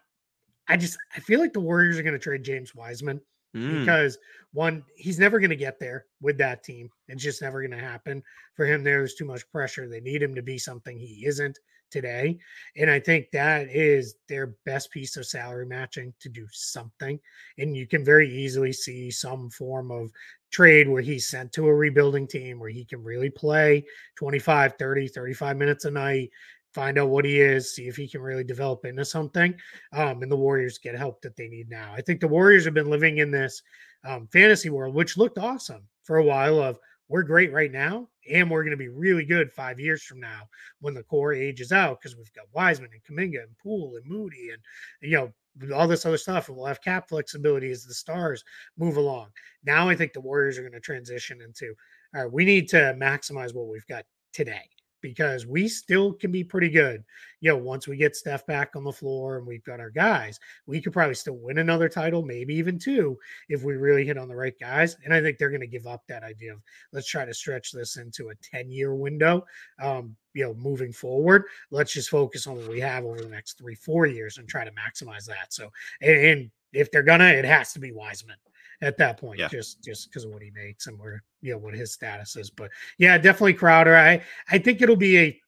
[0.69, 3.21] I just I feel like the Warriors are going to trade James Wiseman
[3.55, 3.81] Mm.
[3.81, 4.19] because
[4.53, 6.89] one, he's never going to get there with that team.
[7.09, 8.23] It's just never going to happen
[8.55, 8.83] for him.
[8.83, 9.89] There's too much pressure.
[9.89, 11.59] They need him to be something he isn't
[11.93, 12.39] today.
[12.77, 17.21] And I think that is their best piece of salary matching to do something.
[17.59, 20.11] And you can very easily see some form of
[20.51, 23.85] trade where he's sent to a rebuilding team where he can really play
[24.17, 26.31] 25, 30, 35 minutes a night.
[26.75, 29.55] Find out what he is, see if he can really develop into something
[29.93, 31.93] um, and the Warriors get help that they need now.
[31.95, 33.63] I think the Warriors have been living in this
[34.05, 36.61] um, fantasy world, which looked awesome for a while.
[36.61, 36.79] Of
[37.09, 40.43] we're great right now, and we're going to be really good five years from now
[40.81, 44.51] when the core ages out because we've got Wiseman and Kuminga and Poole and Moody
[44.51, 44.63] and
[45.01, 45.33] you know
[45.75, 48.43] all this other stuff, and we'll have cap flexibility as the stars
[48.79, 49.29] move along.
[49.65, 51.75] Now I think the Warriors are going to transition into
[52.15, 52.33] all right.
[52.33, 54.69] We need to maximize what we've got today
[55.03, 57.05] because we still can be pretty good.
[57.41, 60.39] You know, once we get Steph back on the floor and we've got our guys,
[60.67, 64.29] we could probably still win another title, maybe even two, if we really hit on
[64.29, 64.97] the right guys.
[65.05, 67.73] And I think they're going to give up that idea of let's try to stretch
[67.73, 69.45] this into a 10 year window.
[69.83, 73.59] Um, you know, moving forward, let's just focus on what we have over the next
[73.59, 75.53] three, four years and try to maximize that.
[75.53, 75.69] So,
[76.01, 78.37] and, and if they're gonna, it has to be Wiseman
[78.83, 79.49] at that point, Yeah.
[79.49, 82.51] just just because of what he makes and where you know what his status is.
[82.51, 83.97] But yeah, definitely Crowder.
[83.97, 85.41] I I think it'll be a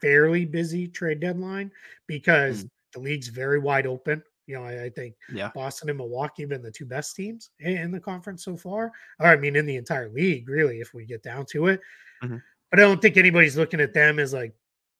[0.00, 1.70] fairly busy trade deadline
[2.06, 2.64] because
[2.94, 4.22] the league's very wide open.
[4.46, 5.50] You know, I, I think Yeah.
[5.54, 8.92] Boston and Milwaukee have been the two best teams in, in the conference so far.
[9.20, 11.80] Or I mean, in the entire league, really, if we get down to it.
[12.22, 12.40] Mhm.
[12.70, 14.54] But I don't think anybody's looking at them as like,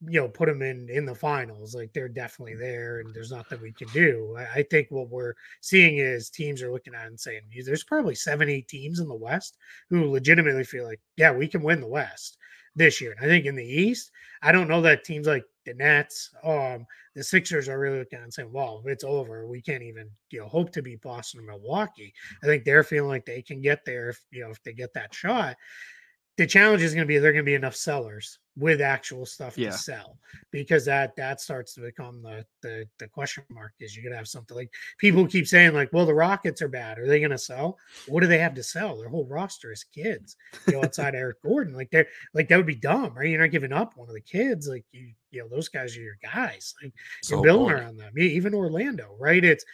[0.07, 1.75] you know, put them in in the finals.
[1.75, 4.37] Like they're definitely there, and there's nothing we can do.
[4.39, 7.85] I, I think what we're seeing is teams are looking at it and saying, there's
[7.85, 9.57] probably seven, eight teams in the West
[9.91, 12.39] who legitimately feel like, yeah, we can win the West
[12.77, 13.15] this year.
[13.17, 14.11] And I think in the East,
[14.43, 16.87] I don't know that teams like the Nets, um,
[17.17, 19.49] the Sixers are really looking at and saying, well, it's over.
[19.49, 22.15] We can't even, you know, hope to beat Boston or Milwaukee.
[22.43, 24.95] I think they're feeling like they can get there if, you know, if they get
[24.95, 25.57] that shot.
[26.39, 29.57] The challenge is going to be there going to be enough sellers with actual stuff
[29.59, 29.71] Yeah.
[29.71, 30.19] to sell
[30.51, 34.17] because that that starts to become the the, the question mark is you're going to
[34.19, 37.31] have something like people keep saying like well the rockets are bad are they going
[37.31, 37.79] to sell
[38.09, 40.37] what do they have to sell their whole roster is kids
[40.67, 43.53] you know outside eric gordon like they're like that would be dumb right you're not
[43.53, 46.75] giving up one of the kids like you you know those guys are your guys
[46.83, 47.79] like It's you're building point.
[47.79, 49.65] around them even orlando right it's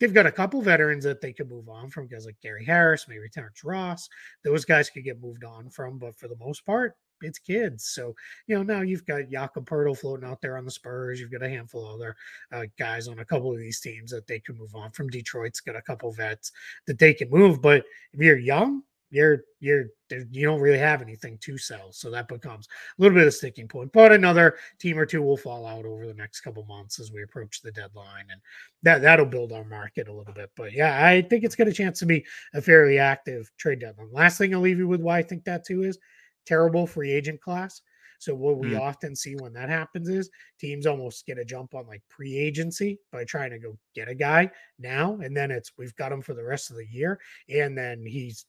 [0.00, 3.06] they've got a couple veterans that they could move on from guys like gary harris
[3.08, 4.08] maybe terrence ross
[4.44, 8.14] those guys could get moved on from but for the most part it's kids so
[8.46, 11.20] you know, now you've got Jakob Poeltl floating out there on the Spurs.
[11.20, 12.16] You've got a handful of other
[12.52, 15.08] uh, guys on a couple of these teams that they can move on from.
[15.08, 16.52] Detroit's got a couple vets
[16.86, 19.86] that they can move, but if you're young, you're you're
[20.30, 23.32] you don't really have anything to sell, so that becomes a little bit of a
[23.32, 23.92] sticking point.
[23.92, 27.22] But another team or two will fall out over the next couple months as we
[27.22, 28.40] approach the deadline, and
[28.82, 30.50] that that'll build our market a little bit.
[30.56, 34.12] But yeah, I think it's got a chance to be a fairly active trade deadline.
[34.12, 35.98] Last thing I'll leave you with why I think that too is
[36.44, 37.82] terrible free agent class.
[38.18, 38.80] So what we Mm.
[38.80, 43.24] often see when that happens is teams almost get a jump on like pre-agency by
[43.24, 46.44] trying to go get a guy now, and then it's we've got him for the
[46.44, 48.46] rest of the year, and then he's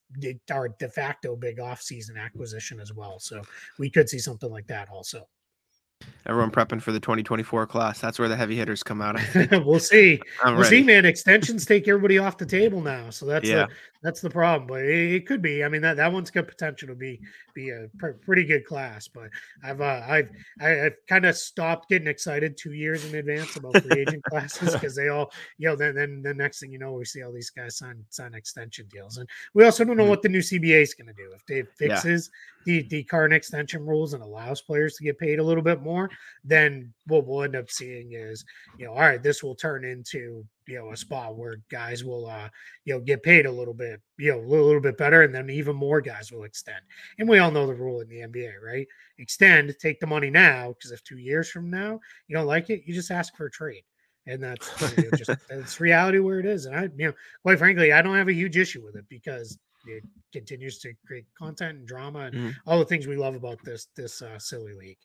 [0.51, 3.19] our de facto big off-season acquisition as well.
[3.19, 3.41] So
[3.77, 5.27] we could see something like that also.
[6.27, 7.99] Everyone prepping for the 2024 class.
[7.99, 9.19] That's where the heavy hitters come out.
[9.65, 10.21] We'll see.
[10.43, 11.05] I'm We'll see, man.
[11.05, 13.65] Extensions take everybody off the table now, so that's Yeah.
[13.65, 13.69] the
[14.07, 14.67] that's the problem.
[14.67, 15.65] But it, it could be.
[15.65, 17.19] I mean, that, that one's got potential to be
[17.53, 19.09] be a pr- pretty good class.
[19.09, 19.29] But
[19.65, 20.29] I've uh, I've
[20.61, 24.71] I, I've kind of stopped getting excited two years in advance about free agent classes
[24.71, 27.33] because they all you know then then the next thing you know we see all
[27.33, 30.09] these guys sign sign extension deals, and we also don't know Mhm.
[30.09, 31.95] what the new CBA is going to do if they Yeah.
[31.99, 32.29] fixes
[32.63, 36.09] the the current extension rules and allows players to get paid a little bit more.
[36.45, 38.43] Then what we'll end up seeing is
[38.77, 42.27] you know all right this will turn into you know a spot where guys will
[42.27, 42.49] uh
[42.85, 45.33] you know get paid a little bit you know a little, little bit better and
[45.33, 46.81] then even more guys will extend
[47.19, 48.87] and we all know the rule in the nba right
[49.19, 52.83] extend take the money now because if two years from now you don't like it
[52.85, 53.83] you just ask for a trade
[54.27, 56.65] and that's you know, just that's reality where it is.
[56.65, 59.57] And I, you know, quite frankly, I don't have a huge issue with it because
[59.85, 60.03] it
[60.33, 62.55] continues to create content and drama and Mhm.
[62.65, 64.97] all the things we love about this this uh, silly league.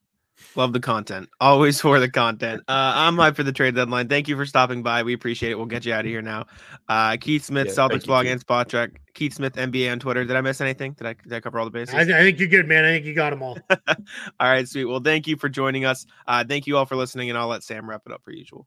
[0.54, 1.28] Love the content.
[1.40, 2.62] Always for the content.
[2.68, 4.08] Uh, I'm hyped for the trade deadline.
[4.08, 5.02] Thank you for stopping by.
[5.02, 5.54] We appreciate it.
[5.56, 6.46] We'll get you out of here now.
[6.88, 8.32] Uh, Keith Smith, Yeah, Celtics you, blog Keith.
[8.32, 8.96] and Spotrac.
[9.14, 10.24] Keith Smith NBA on Twitter.
[10.24, 10.92] Did I miss anything?
[10.92, 11.94] Did I, did I cover all the bases?
[11.94, 12.84] I, I think you're good, man.
[12.84, 13.58] I think you got them all.
[13.70, 13.96] all
[14.40, 14.86] right, sweet.
[14.86, 16.06] Well, thank you for joining us.
[16.26, 18.66] Uh, thank you all for listening, and I'll let Sam wrap it up per usual.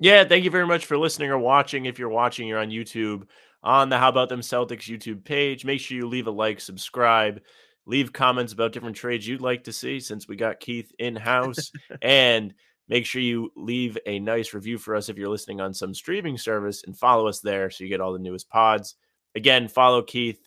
[0.00, 1.86] Yeah, thank you very much for listening or watching.
[1.86, 3.24] If you're watching, you're on YouTube
[3.62, 5.64] on the How About Them Celtics YouTube page.
[5.64, 7.40] Make sure you leave a like, subscribe,
[7.86, 11.70] leave comments about different trades you'd like to see since we got Keith in house.
[12.02, 12.54] and
[12.88, 16.36] make sure you leave a nice review for us if you're listening on some streaming
[16.36, 18.96] service and follow us there so you get all the newest pods.
[19.34, 20.40] Again, follow Keith.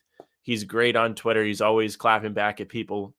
[0.43, 1.43] He's great on Twitter.
[1.43, 3.15] He's always clapping back at people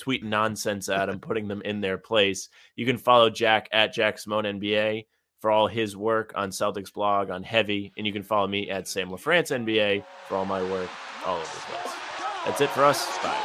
[0.00, 2.48] tweeting nonsense at him, putting them in their place.
[2.76, 5.06] You can follow Jack at Jack Simone NBA
[5.40, 8.88] for all his work on Celtics blog on Heavy, and you can follow me at
[8.88, 10.90] Sam LaFrance NBA for all my work
[11.26, 11.99] all over the place.
[12.46, 13.06] That's it for us.
[13.18, 13.36] Bye.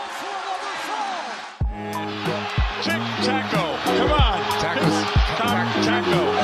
[2.81, 3.77] Tic taco.
[3.83, 4.39] Come on.
[4.59, 6.34] Taco's, Taco.